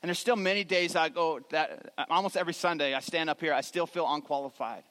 And 0.02 0.10
there's 0.10 0.20
still 0.20 0.36
many 0.36 0.64
days 0.64 0.96
I 0.96 1.10
go 1.10 1.40
that 1.52 1.94
almost 2.10 2.38
every 2.38 2.54
Sunday 2.54 2.94
I 2.94 3.00
stand 3.00 3.30
up 3.30 3.42
here, 3.42 3.54
I 3.54 3.62
still 3.62 3.88
feel 3.88 4.06
unqualified. 4.08 4.84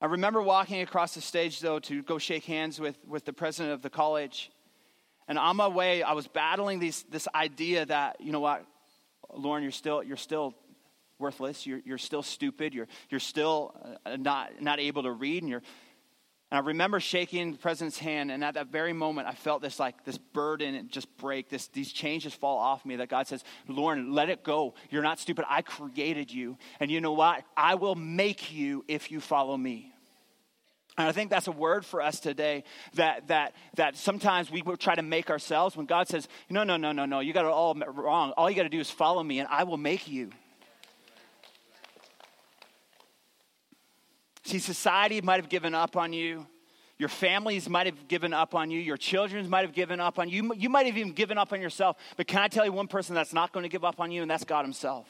I 0.00 0.06
remember 0.06 0.42
walking 0.42 0.80
across 0.82 1.14
the 1.14 1.20
stage 1.20 1.60
though 1.60 1.80
to 1.80 2.02
go 2.02 2.18
shake 2.18 2.44
hands 2.44 2.78
with, 2.78 2.96
with 3.06 3.24
the 3.24 3.32
president 3.32 3.74
of 3.74 3.82
the 3.82 3.90
college. 3.90 4.50
And 5.26 5.38
on 5.38 5.56
my 5.56 5.68
way, 5.68 6.02
I 6.02 6.12
was 6.12 6.28
battling 6.28 6.78
these, 6.78 7.04
this 7.10 7.26
idea 7.34 7.84
that, 7.86 8.20
you 8.20 8.32
know 8.32 8.40
what, 8.40 8.64
Lorne, 9.34 9.62
you're 9.62 9.72
still, 9.72 10.02
you're 10.02 10.16
still 10.16 10.54
worthless. 11.18 11.66
You're, 11.66 11.80
you're 11.84 11.98
still 11.98 12.22
stupid. 12.22 12.74
You're, 12.74 12.88
you're 13.10 13.20
still 13.20 13.98
uh, 14.06 14.16
not, 14.16 14.62
not 14.62 14.78
able 14.78 15.02
to 15.02 15.12
read. 15.12 15.42
And 15.42 15.50
you're, 15.50 15.62
and 16.50 16.58
I 16.58 16.66
remember 16.66 16.98
shaking 16.98 17.52
the 17.52 17.58
president's 17.58 17.98
hand, 17.98 18.30
and 18.30 18.42
at 18.42 18.54
that 18.54 18.68
very 18.68 18.94
moment, 18.94 19.28
I 19.28 19.32
felt 19.32 19.60
this 19.60 19.78
like 19.78 20.04
this 20.04 20.16
burden 20.16 20.88
just 20.90 21.14
break. 21.18 21.50
This 21.50 21.66
these 21.68 21.92
changes 21.92 22.32
fall 22.32 22.56
off 22.56 22.86
me. 22.86 22.96
That 22.96 23.10
God 23.10 23.26
says, 23.26 23.44
"Lorne, 23.66 24.12
let 24.12 24.30
it 24.30 24.44
go. 24.44 24.74
You're 24.90 25.02
not 25.02 25.18
stupid. 25.18 25.44
I 25.46 25.60
created 25.60 26.32
you, 26.32 26.56
and 26.80 26.90
you 26.90 27.02
know 27.02 27.12
what? 27.12 27.44
I 27.54 27.74
will 27.74 27.94
make 27.94 28.50
you 28.50 28.82
if 28.88 29.10
you 29.10 29.20
follow 29.20 29.56
me." 29.58 29.92
And 30.96 31.06
I 31.06 31.12
think 31.12 31.30
that's 31.30 31.48
a 31.48 31.52
word 31.52 31.84
for 31.84 32.00
us 32.00 32.18
today. 32.18 32.64
That 32.94 33.28
that 33.28 33.54
that 33.74 33.96
sometimes 33.96 34.50
we 34.50 34.62
try 34.78 34.94
to 34.94 35.02
make 35.02 35.28
ourselves. 35.28 35.76
When 35.76 35.84
God 35.84 36.08
says, 36.08 36.28
"No, 36.48 36.64
no, 36.64 36.78
no, 36.78 36.92
no, 36.92 37.04
no. 37.04 37.20
You 37.20 37.34
got 37.34 37.44
it 37.44 37.50
all 37.50 37.74
wrong. 37.74 38.32
All 38.38 38.48
you 38.48 38.56
got 38.56 38.62
to 38.62 38.70
do 38.70 38.80
is 38.80 38.90
follow 38.90 39.22
me, 39.22 39.38
and 39.38 39.48
I 39.50 39.64
will 39.64 39.76
make 39.76 40.08
you." 40.08 40.30
See, 44.48 44.60
society 44.60 45.20
might 45.20 45.38
have 45.38 45.50
given 45.50 45.74
up 45.74 45.94
on 45.94 46.14
you. 46.14 46.46
Your 46.96 47.10
families 47.10 47.68
might 47.68 47.84
have 47.84 48.08
given 48.08 48.32
up 48.32 48.54
on 48.54 48.70
you. 48.70 48.80
Your 48.80 48.96
children 48.96 49.46
might 49.50 49.60
have 49.60 49.74
given 49.74 50.00
up 50.00 50.18
on 50.18 50.30
you. 50.30 50.54
You 50.56 50.70
might 50.70 50.86
have 50.86 50.96
even 50.96 51.12
given 51.12 51.36
up 51.36 51.52
on 51.52 51.60
yourself. 51.60 51.98
But 52.16 52.28
can 52.28 52.40
I 52.40 52.48
tell 52.48 52.64
you 52.64 52.72
one 52.72 52.88
person 52.88 53.14
that's 53.14 53.34
not 53.34 53.52
going 53.52 53.64
to 53.64 53.68
give 53.68 53.84
up 53.84 54.00
on 54.00 54.10
you, 54.10 54.22
and 54.22 54.30
that's 54.30 54.44
God 54.44 54.64
Himself? 54.64 55.06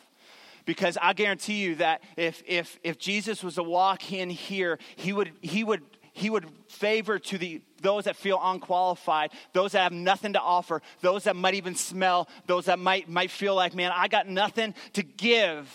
Because 0.64 0.98
I 1.00 1.12
guarantee 1.12 1.62
you 1.62 1.76
that 1.76 2.02
if, 2.16 2.42
if, 2.48 2.80
if 2.82 2.98
Jesus 2.98 3.44
was 3.44 3.54
to 3.54 3.62
walk 3.62 4.12
in 4.12 4.28
here, 4.28 4.76
he 4.96 5.12
would, 5.12 5.30
he 5.40 5.62
would, 5.62 5.82
he 6.12 6.30
would 6.30 6.46
favor 6.66 7.20
to 7.20 7.38
the, 7.38 7.62
those 7.80 8.06
that 8.06 8.16
feel 8.16 8.40
unqualified, 8.42 9.30
those 9.52 9.70
that 9.70 9.84
have 9.84 9.92
nothing 9.92 10.32
to 10.32 10.40
offer, 10.40 10.82
those 11.00 11.22
that 11.24 11.36
might 11.36 11.54
even 11.54 11.76
smell, 11.76 12.28
those 12.46 12.64
that 12.64 12.80
might, 12.80 13.08
might 13.08 13.30
feel 13.30 13.54
like, 13.54 13.72
man, 13.72 13.92
I 13.94 14.08
got 14.08 14.28
nothing 14.28 14.74
to 14.94 15.04
give. 15.04 15.72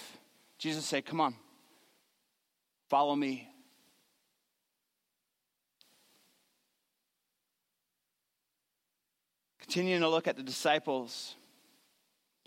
Jesus 0.58 0.84
say, 0.84 1.02
come 1.02 1.22
on, 1.22 1.34
follow 2.90 3.16
me. 3.16 3.48
Continuing 9.64 10.02
to 10.02 10.10
look 10.10 10.28
at 10.28 10.36
the 10.36 10.44
disciples, 10.44 11.36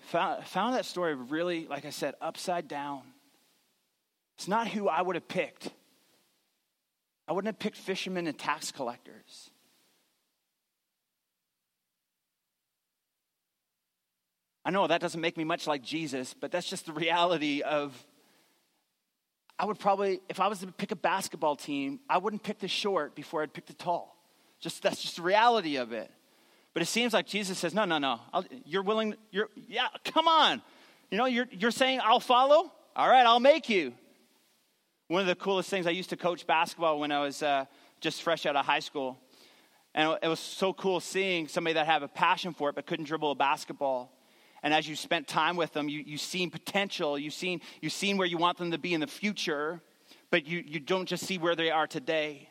found, 0.03 0.45
found 0.45 0.75
that 0.75 0.85
story 0.85 1.15
really, 1.15 1.67
like 1.67 1.87
I 1.87 1.91
said, 1.91 2.15
upside 2.21 2.69
down. 2.69 3.03
It's 4.37 4.47
not 4.47 4.69
who 4.69 4.87
I 4.87 5.01
would 5.01 5.17
have 5.17 5.27
picked. 5.27 5.71
I 7.27 7.33
wouldn't 7.33 7.49
have 7.49 7.59
picked 7.59 7.79
fishermen 7.79 8.27
and 8.27 8.39
tax 8.39 8.71
collectors. 8.71 9.51
I 14.63 14.71
know 14.71 14.87
that 14.87 15.01
doesn't 15.01 15.21
make 15.21 15.39
me 15.39 15.45
much 15.45 15.67
like 15.67 15.83
Jesus, 15.83 16.35
but 16.35 16.53
that's 16.53 16.69
just 16.69 16.85
the 16.87 16.93
reality 16.93 17.63
of. 17.63 17.97
I 19.59 19.65
would 19.65 19.79
probably, 19.79 20.21
if 20.29 20.39
I 20.39 20.49
was 20.49 20.59
to 20.59 20.67
pick 20.67 20.91
a 20.93 20.97
basketball 20.97 21.57
team, 21.57 21.99
I 22.11 22.19
wouldn't 22.19 22.43
pick 22.43 22.59
the 22.59 22.69
short 22.69 23.15
before 23.15 23.43
I'd 23.43 23.55
pick 23.55 23.65
the 23.65 23.73
tall. 23.73 24.15
Just 24.61 24.83
that's 24.83 25.01
just 25.01 25.17
the 25.17 25.23
reality 25.23 25.77
of 25.77 25.93
it. 25.95 26.11
But 26.77 26.83
it 26.83 26.89
seems 26.89 27.15
like 27.15 27.27
Jesus 27.27 27.57
says, 27.57 27.73
no, 27.73 27.87
no, 27.87 27.97
no. 27.97 28.21
I'll, 28.35 28.45
you're 28.67 28.83
willing, 28.83 29.15
you're, 29.31 29.49
yeah, 29.67 29.87
come 30.05 30.29
on. 30.29 30.61
You 31.11 31.17
know, 31.17 31.25
you're, 31.25 31.47
you're 31.51 31.71
saying, 31.71 32.01
I'll 32.05 32.21
follow? 32.21 32.71
All 32.95 33.09
right, 33.09 33.25
I'll 33.25 33.41
make 33.41 33.71
you. 33.71 33.95
One 35.09 35.23
of 35.23 35.27
the 35.27 35.37
coolest 35.37 35.71
things, 35.71 35.87
I 35.87 35.91
used 35.93 36.11
to 36.11 36.19
coach 36.19 36.47
basketball 36.47 37.01
when 37.01 37.13
I 37.13 37.21
was 37.21 37.43
uh, 37.43 37.65
just 38.03 38.21
fresh 38.21 38.45
out 38.45 38.57
of 38.57 38.67
high 38.67 38.81
school. 38.81 39.17
And 39.95 40.19
it 40.23 40.29
was 40.29 40.39
so 40.39 40.75
cool 40.75 41.01
seeing 41.01 41.49
somebody 41.49 41.73
that 41.73 41.87
had 41.87 42.03
a 42.03 42.09
passion 42.09 42.53
for 42.53 42.69
it 42.69 42.75
but 42.75 42.85
couldn't 42.85 43.07
dribble 43.07 43.31
a 43.31 43.35
basketball. 43.35 44.13
And 44.63 44.75
as 44.75 44.87
you 44.87 44.97
spent 44.97 45.27
time 45.27 45.57
with 45.57 45.73
them, 45.73 45.89
you, 45.89 46.03
you've 46.05 46.21
seen 46.21 46.51
potential, 46.51 47.19
you've 47.19 47.33
seen, 47.33 47.63
you've 47.81 47.95
seen 47.95 48.19
where 48.19 48.27
you 48.27 48.37
want 48.37 48.59
them 48.59 48.73
to 48.73 48.79
be 48.79 48.93
in 48.93 49.01
the 49.01 49.07
future, 49.07 49.81
but 50.31 50.47
you, 50.47 50.63
you 50.67 50.79
don't 50.79 51.07
just 51.07 51.25
see 51.25 51.39
where 51.39 51.57
they 51.57 51.71
are 51.71 51.87
today. 51.87 52.51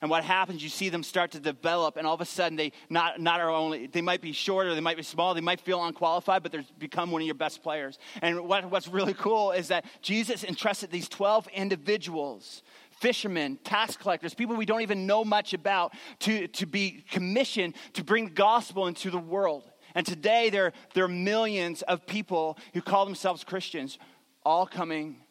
And 0.00 0.10
what 0.10 0.24
happens, 0.24 0.62
you 0.62 0.68
see 0.68 0.88
them 0.88 1.02
start 1.02 1.32
to 1.32 1.40
develop, 1.40 1.96
and 1.96 2.06
all 2.06 2.14
of 2.14 2.20
a 2.20 2.26
sudden, 2.26 2.56
they 2.56 2.72
not, 2.90 3.20
not 3.20 3.40
are 3.40 3.50
only, 3.50 3.86
they 3.86 4.02
might 4.02 4.20
be 4.20 4.32
shorter, 4.32 4.74
they 4.74 4.80
might 4.80 4.96
be 4.96 5.02
small, 5.02 5.34
they 5.34 5.40
might 5.40 5.60
feel 5.60 5.82
unqualified, 5.84 6.42
but 6.42 6.52
they've 6.52 6.78
become 6.78 7.10
one 7.10 7.22
of 7.22 7.26
your 7.26 7.34
best 7.34 7.62
players. 7.62 7.98
And 8.20 8.46
what, 8.46 8.70
what's 8.70 8.88
really 8.88 9.14
cool 9.14 9.52
is 9.52 9.68
that 9.68 9.84
Jesus 10.02 10.44
entrusted 10.44 10.90
these 10.90 11.08
12 11.08 11.48
individuals 11.48 12.62
fishermen, 12.98 13.58
tax 13.62 13.96
collectors, 13.96 14.32
people 14.32 14.56
we 14.56 14.64
don't 14.64 14.80
even 14.80 15.06
know 15.06 15.24
much 15.24 15.52
about, 15.52 15.92
to, 16.20 16.48
to 16.48 16.66
be 16.66 17.04
commissioned 17.10 17.74
to 17.92 18.02
bring 18.02 18.24
the 18.24 18.30
gospel 18.30 18.86
into 18.86 19.10
the 19.10 19.18
world. 19.18 19.70
And 19.94 20.06
today, 20.06 20.50
there, 20.50 20.72
there 20.94 21.04
are 21.04 21.08
millions 21.08 21.82
of 21.82 22.06
people 22.06 22.58
who 22.74 22.82
call 22.82 23.04
themselves 23.04 23.44
Christians, 23.44 23.98
all 24.44 24.66
coming 24.66 25.22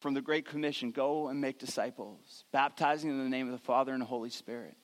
from 0.00 0.14
the 0.14 0.20
Great 0.20 0.46
Commission 0.46 0.90
go 0.90 1.28
and 1.28 1.40
make 1.40 1.58
disciples, 1.58 2.44
baptizing 2.52 3.10
in 3.10 3.22
the 3.22 3.28
name 3.28 3.46
of 3.46 3.52
the 3.52 3.64
Father 3.64 3.92
and 3.92 4.02
the 4.02 4.06
Holy 4.06 4.30
Spirit. 4.30 4.76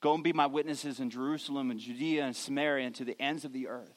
Go 0.00 0.14
and 0.14 0.22
be 0.22 0.32
my 0.32 0.46
witnesses 0.46 1.00
in 1.00 1.10
Jerusalem 1.10 1.70
and 1.70 1.80
Judea 1.80 2.24
and 2.24 2.36
Samaria 2.36 2.86
and 2.86 2.94
to 2.96 3.04
the 3.04 3.20
ends 3.20 3.44
of 3.44 3.52
the 3.52 3.68
earth. 3.68 3.94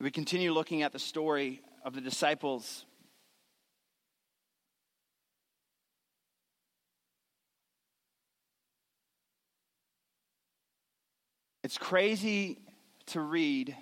We 0.00 0.12
continue 0.12 0.52
looking 0.52 0.82
at 0.82 0.92
the 0.92 1.00
story 1.00 1.60
of 1.84 1.92
the 1.92 2.00
disciples. 2.00 2.84
It's 11.64 11.76
crazy 11.76 12.60
to 13.06 13.20
read 13.20 13.76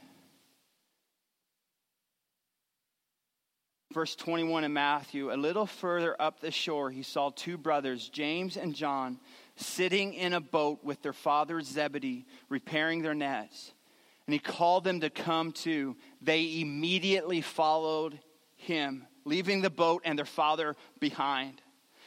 verse 3.97 4.15
21 4.15 4.63
in 4.63 4.75
Matthew, 4.75 5.33
a 5.33 5.39
little 5.41 5.65
further 5.65 6.15
up 6.21 6.41
the 6.41 6.51
shore, 6.51 6.91
he 6.91 7.03
saw 7.03 7.31
two 7.31 7.57
brothers, 7.57 8.11
James 8.11 8.59
and 8.59 8.75
John, 8.75 9.19
sitting 9.57 10.13
in 10.13 10.35
a 10.35 10.41
boat 10.41 10.85
with 10.85 11.01
their 11.01 11.15
father 11.15 11.63
Zebedee, 11.63 12.27
repairing 12.51 13.01
their 13.01 13.15
nets. 13.15 13.73
And 14.27 14.35
he 14.35 14.39
called 14.39 14.85
them 14.85 15.01
to 15.01 15.09
come 15.09 15.51
too. 15.51 15.97
They 16.21 16.61
immediately 16.61 17.41
followed 17.41 18.21
him, 18.57 19.07
leaving 19.25 19.63
the 19.63 19.71
boat 19.71 20.03
and 20.05 20.19
their 20.19 20.27
father 20.27 20.77
behind. 21.01 21.63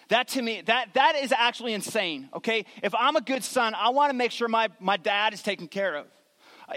That 0.10 0.28
to 0.28 0.44
me, 0.44 0.62
that, 0.68 0.94
that 0.94 1.16
is 1.16 1.32
actually 1.32 1.74
insane, 1.74 2.30
okay? 2.36 2.66
If 2.84 2.94
I'm 2.94 3.16
a 3.16 3.22
good 3.22 3.44
son, 3.44 3.74
I 3.74 3.90
want 3.90 4.12
to 4.12 4.16
make 4.16 4.30
sure 4.30 4.48
my, 4.48 4.70
my 4.80 4.98
dad 4.98 5.34
is 5.34 5.42
taken 5.42 5.68
care 5.68 5.96
of 5.96 6.06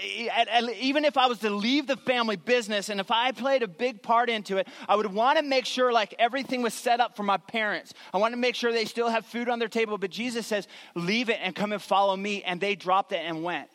even 0.00 1.04
if 1.04 1.18
I 1.18 1.26
was 1.26 1.40
to 1.40 1.50
leave 1.50 1.86
the 1.86 1.96
family 1.96 2.36
business 2.36 2.88
and 2.88 2.98
if 3.00 3.10
I 3.10 3.32
played 3.32 3.62
a 3.62 3.68
big 3.68 4.02
part 4.02 4.30
into 4.30 4.56
it, 4.56 4.68
I 4.88 4.96
would 4.96 5.12
want 5.12 5.38
to 5.38 5.44
make 5.44 5.66
sure 5.66 5.92
like 5.92 6.14
everything 6.18 6.62
was 6.62 6.72
set 6.72 7.00
up 7.00 7.16
for 7.16 7.22
my 7.22 7.36
parents. 7.36 7.92
I 8.12 8.18
want 8.18 8.32
to 8.32 8.38
make 8.38 8.54
sure 8.54 8.72
they 8.72 8.86
still 8.86 9.08
have 9.08 9.26
food 9.26 9.48
on 9.48 9.58
their 9.58 9.68
table. 9.68 9.98
But 9.98 10.10
Jesus 10.10 10.46
says, 10.46 10.66
leave 10.94 11.28
it 11.28 11.38
and 11.42 11.54
come 11.54 11.72
and 11.72 11.82
follow 11.82 12.16
me. 12.16 12.42
And 12.42 12.60
they 12.60 12.74
dropped 12.74 13.12
it 13.12 13.20
and 13.24 13.42
went. 13.42 13.68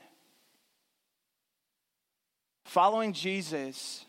Following 2.65 3.13
Jesus 3.13 4.05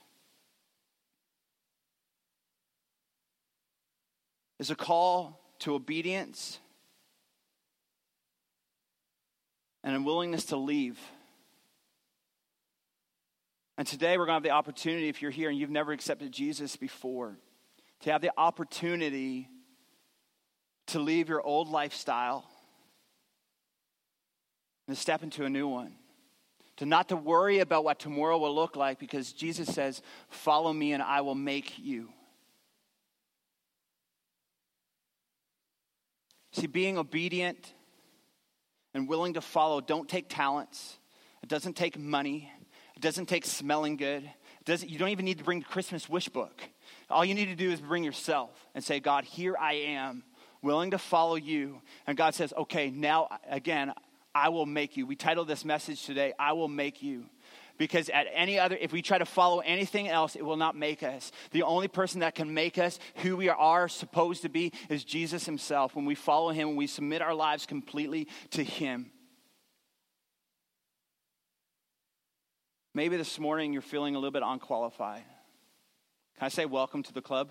is 4.58 4.70
a 4.70 4.74
call 4.74 5.40
to 5.60 5.74
obedience 5.74 6.58
and 9.84 9.94
a 9.94 10.00
willingness 10.00 10.46
to 10.46 10.56
leave. 10.56 10.98
And 13.78 13.86
today 13.86 14.18
we're 14.18 14.26
going 14.26 14.32
to 14.32 14.34
have 14.34 14.42
the 14.42 14.50
opportunity, 14.50 15.08
if 15.08 15.22
you're 15.22 15.30
here 15.30 15.48
and 15.48 15.56
you've 15.56 15.70
never 15.70 15.92
accepted 15.92 16.32
Jesus 16.32 16.74
before, 16.74 17.38
to 18.00 18.10
have 18.10 18.20
the 18.20 18.32
opportunity 18.36 19.48
to 20.88 20.98
leave 20.98 21.28
your 21.28 21.40
old 21.40 21.68
lifestyle 21.68 22.44
and 24.88 24.96
to 24.96 25.00
step 25.00 25.22
into 25.22 25.44
a 25.44 25.48
new 25.48 25.68
one. 25.68 25.92
To 26.78 26.86
not 26.86 27.10
to 27.10 27.16
worry 27.16 27.60
about 27.60 27.84
what 27.84 28.00
tomorrow 28.00 28.36
will 28.38 28.54
look 28.54 28.74
like 28.74 28.98
because 28.98 29.32
Jesus 29.32 29.72
says, 29.72 30.02
Follow 30.28 30.72
me 30.72 30.92
and 30.92 31.02
I 31.02 31.20
will 31.20 31.34
make 31.36 31.78
you. 31.78 32.08
See, 36.52 36.66
being 36.66 36.98
obedient 36.98 37.74
and 38.92 39.08
willing 39.08 39.34
to 39.34 39.40
follow 39.40 39.80
don't 39.80 40.08
take 40.08 40.28
talents, 40.28 40.98
it 41.44 41.48
doesn't 41.48 41.74
take 41.74 41.96
money, 41.96 42.50
it 42.98 43.02
doesn't 43.02 43.26
take 43.26 43.46
smelling 43.46 43.96
good. 43.96 44.24
It 44.24 44.64
doesn't, 44.64 44.90
you 44.90 44.98
don't 44.98 45.10
even 45.10 45.24
need 45.24 45.38
to 45.38 45.44
bring 45.44 45.60
the 45.60 45.66
Christmas 45.66 46.08
wish 46.08 46.28
book. 46.28 46.60
All 47.08 47.24
you 47.24 47.32
need 47.32 47.44
to 47.44 47.54
do 47.54 47.70
is 47.70 47.80
bring 47.80 48.02
yourself 48.02 48.50
and 48.74 48.82
say, 48.82 48.98
God, 48.98 49.22
here 49.22 49.56
I 49.56 49.74
am, 49.74 50.24
willing 50.62 50.90
to 50.90 50.98
follow 50.98 51.36
you. 51.36 51.80
And 52.08 52.18
God 52.18 52.34
says, 52.34 52.52
okay, 52.58 52.90
now 52.90 53.28
again, 53.48 53.92
I 54.34 54.48
will 54.48 54.66
make 54.66 54.96
you. 54.96 55.06
We 55.06 55.14
titled 55.14 55.46
this 55.46 55.64
message 55.64 56.06
today, 56.06 56.32
I 56.40 56.54
will 56.54 56.66
make 56.66 57.00
you. 57.00 57.26
Because 57.76 58.08
at 58.08 58.26
any 58.34 58.58
other, 58.58 58.76
if 58.80 58.92
we 58.92 59.00
try 59.00 59.18
to 59.18 59.24
follow 59.24 59.60
anything 59.60 60.08
else, 60.08 60.34
it 60.34 60.44
will 60.44 60.56
not 60.56 60.74
make 60.74 61.04
us. 61.04 61.30
The 61.52 61.62
only 61.62 61.86
person 61.86 62.20
that 62.20 62.34
can 62.34 62.52
make 62.52 62.78
us 62.78 62.98
who 63.18 63.36
we 63.36 63.48
are 63.48 63.88
supposed 63.88 64.42
to 64.42 64.48
be 64.48 64.72
is 64.88 65.04
Jesus 65.04 65.46
Himself. 65.46 65.94
When 65.94 66.04
we 66.04 66.16
follow 66.16 66.50
Him, 66.50 66.70
when 66.70 66.76
we 66.76 66.88
submit 66.88 67.22
our 67.22 67.34
lives 67.34 67.64
completely 67.64 68.26
to 68.50 68.64
Him. 68.64 69.12
Maybe 72.94 73.18
this 73.18 73.38
morning 73.38 73.74
you're 73.74 73.82
feeling 73.82 74.14
a 74.14 74.18
little 74.18 74.30
bit 74.30 74.42
unqualified. 74.44 75.22
Can 76.38 76.46
I 76.46 76.48
say 76.48 76.64
welcome 76.64 77.02
to 77.02 77.12
the 77.12 77.20
club? 77.20 77.50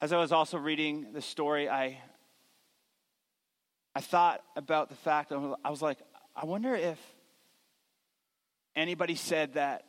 As 0.00 0.12
I 0.12 0.18
was 0.18 0.32
also 0.32 0.58
reading 0.58 1.12
the 1.12 1.22
story, 1.22 1.68
I, 1.68 2.00
I 3.94 4.00
thought 4.00 4.42
about 4.56 4.88
the 4.88 4.96
fact, 4.96 5.30
I 5.30 5.70
was 5.70 5.80
like, 5.80 5.98
I 6.34 6.44
wonder 6.44 6.74
if 6.74 6.98
anybody 8.74 9.14
said 9.14 9.54
that, 9.54 9.84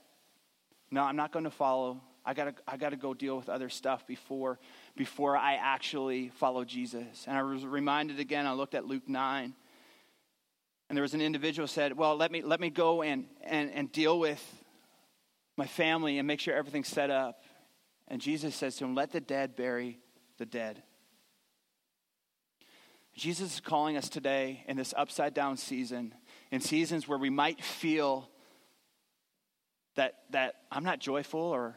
no, 0.91 1.03
I'm 1.03 1.15
not 1.15 1.31
going 1.31 1.45
to 1.45 1.51
follow. 1.51 1.99
I 2.23 2.35
gotta, 2.35 2.53
I 2.67 2.77
gotta 2.77 2.95
go 2.95 3.15
deal 3.15 3.35
with 3.35 3.49
other 3.49 3.69
stuff 3.69 4.05
before, 4.05 4.59
before 4.95 5.35
I 5.35 5.55
actually 5.55 6.29
follow 6.29 6.63
Jesus. 6.63 7.25
And 7.27 7.35
I 7.35 7.41
was 7.41 7.65
reminded 7.65 8.19
again, 8.19 8.45
I 8.45 8.53
looked 8.53 8.75
at 8.75 8.85
Luke 8.85 9.07
9 9.09 9.55
and 10.89 10.97
there 10.97 11.03
was 11.03 11.13
an 11.13 11.21
individual 11.21 11.67
said, 11.67 11.95
Well, 11.95 12.15
let 12.17 12.31
me, 12.31 12.41
let 12.41 12.59
me 12.59 12.71
go 12.71 13.03
and, 13.03 13.25
and, 13.43 13.71
and 13.71 13.91
deal 13.91 14.19
with 14.19 14.43
my 15.55 15.67
family 15.67 16.17
and 16.17 16.27
make 16.27 16.39
sure 16.39 16.55
everything's 16.55 16.87
set 16.87 17.11
up. 17.11 17.43
And 18.07 18.19
Jesus 18.19 18.55
says 18.55 18.75
to 18.77 18.85
him, 18.85 18.95
Let 18.95 19.11
the 19.11 19.21
dead 19.21 19.55
bury 19.55 19.99
the 20.39 20.47
dead. 20.47 20.81
Jesus 23.15 23.55
is 23.55 23.59
calling 23.59 23.97
us 23.97 24.09
today 24.09 24.63
in 24.67 24.77
this 24.77 24.93
upside 24.97 25.33
down 25.33 25.57
season, 25.57 26.13
in 26.51 26.61
seasons 26.61 27.07
where 27.07 27.19
we 27.19 27.29
might 27.29 27.61
feel 27.61 28.29
that, 29.95 30.19
that 30.31 30.55
I'm 30.71 30.83
not 30.83 30.99
joyful 30.99 31.41
or 31.41 31.75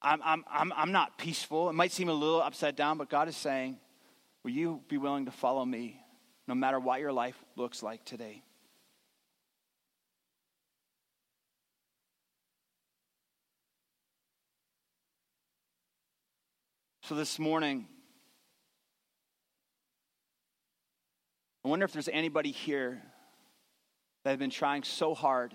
I'm, 0.00 0.20
I'm, 0.24 0.44
I'm, 0.50 0.72
I'm 0.72 0.92
not 0.92 1.18
peaceful. 1.18 1.68
It 1.68 1.74
might 1.74 1.92
seem 1.92 2.08
a 2.08 2.14
little 2.14 2.40
upside 2.40 2.74
down, 2.74 2.98
but 2.98 3.08
God 3.08 3.28
is 3.28 3.36
saying, 3.36 3.78
Will 4.42 4.50
you 4.50 4.82
be 4.88 4.98
willing 4.98 5.26
to 5.26 5.30
follow 5.30 5.64
me? 5.64 6.03
No 6.46 6.54
matter 6.54 6.78
what 6.78 7.00
your 7.00 7.12
life 7.12 7.36
looks 7.56 7.82
like 7.82 8.04
today. 8.04 8.42
So 17.02 17.14
this 17.14 17.38
morning, 17.38 17.86
I 21.64 21.68
wonder 21.68 21.84
if 21.84 21.92
there's 21.92 22.08
anybody 22.08 22.50
here 22.50 23.02
that 24.22 24.30
have 24.30 24.38
been 24.38 24.50
trying 24.50 24.84
so 24.84 25.14
hard 25.14 25.54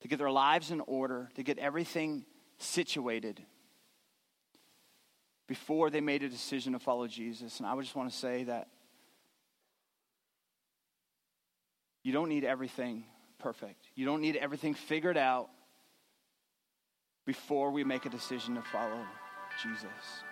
to 0.00 0.08
get 0.08 0.18
their 0.18 0.30
lives 0.30 0.72
in 0.72 0.80
order, 0.80 1.30
to 1.36 1.44
get 1.44 1.58
everything 1.58 2.24
situated 2.58 3.40
before 5.46 5.90
they 5.90 6.00
made 6.00 6.22
a 6.22 6.28
decision 6.28 6.72
to 6.72 6.78
follow 6.78 7.06
Jesus. 7.06 7.58
And 7.58 7.66
I 7.66 7.74
would 7.74 7.84
just 7.84 7.96
want 7.96 8.10
to 8.10 8.16
say 8.16 8.44
that 8.44 8.68
You 12.02 12.12
don't 12.12 12.28
need 12.28 12.44
everything 12.44 13.04
perfect. 13.38 13.86
You 13.94 14.06
don't 14.06 14.20
need 14.20 14.36
everything 14.36 14.74
figured 14.74 15.16
out 15.16 15.48
before 17.26 17.70
we 17.70 17.84
make 17.84 18.06
a 18.06 18.10
decision 18.10 18.54
to 18.54 18.62
follow 18.62 19.04
Jesus. 19.62 20.24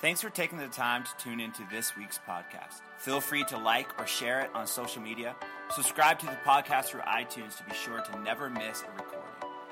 Thanks 0.00 0.20
for 0.20 0.30
taking 0.30 0.58
the 0.58 0.66
time 0.66 1.04
to 1.04 1.10
tune 1.22 1.38
into 1.38 1.62
this 1.70 1.96
week's 1.96 2.18
podcast. 2.28 2.80
Feel 2.98 3.20
free 3.20 3.44
to 3.44 3.58
like 3.58 4.00
or 4.00 4.06
share 4.06 4.40
it 4.40 4.50
on 4.52 4.66
social 4.66 5.00
media. 5.00 5.36
Subscribe 5.70 6.18
to 6.18 6.26
the 6.26 6.38
podcast 6.44 6.86
through 6.86 7.02
iTunes 7.02 7.56
to 7.58 7.64
be 7.64 7.72
sure 7.72 8.00
to 8.00 8.18
never 8.18 8.50
miss 8.50 8.82
a 8.82 8.90
recording. 8.96 9.28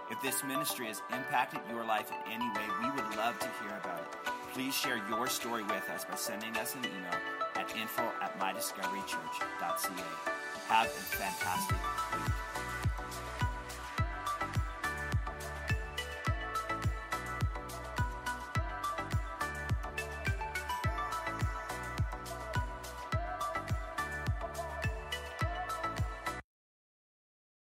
If 0.08 0.22
this 0.22 0.44
ministry 0.44 0.86
has 0.86 1.02
impacted 1.12 1.60
your 1.68 1.84
life 1.84 2.10
in 2.10 2.32
any 2.32 2.48
way, 2.50 2.66
we 2.80 2.90
would 2.90 3.16
love 3.16 3.38
to 3.40 3.48
hear 3.60 3.76
about 3.82 4.00
it. 4.00 4.32
Please 4.52 4.74
share 4.74 5.00
your 5.08 5.26
story 5.26 5.64
with 5.64 5.88
us 5.90 6.04
by 6.04 6.14
sending 6.14 6.56
us 6.56 6.76
an 6.76 6.84
email 6.84 7.39
at 7.60 7.76
info 7.76 8.02
at 8.22 8.38
mydiscoverychurch.ca. 8.40 10.32
Have 10.68 10.86
a 10.86 10.88
fantastic 10.88 11.76
week. 12.14 12.39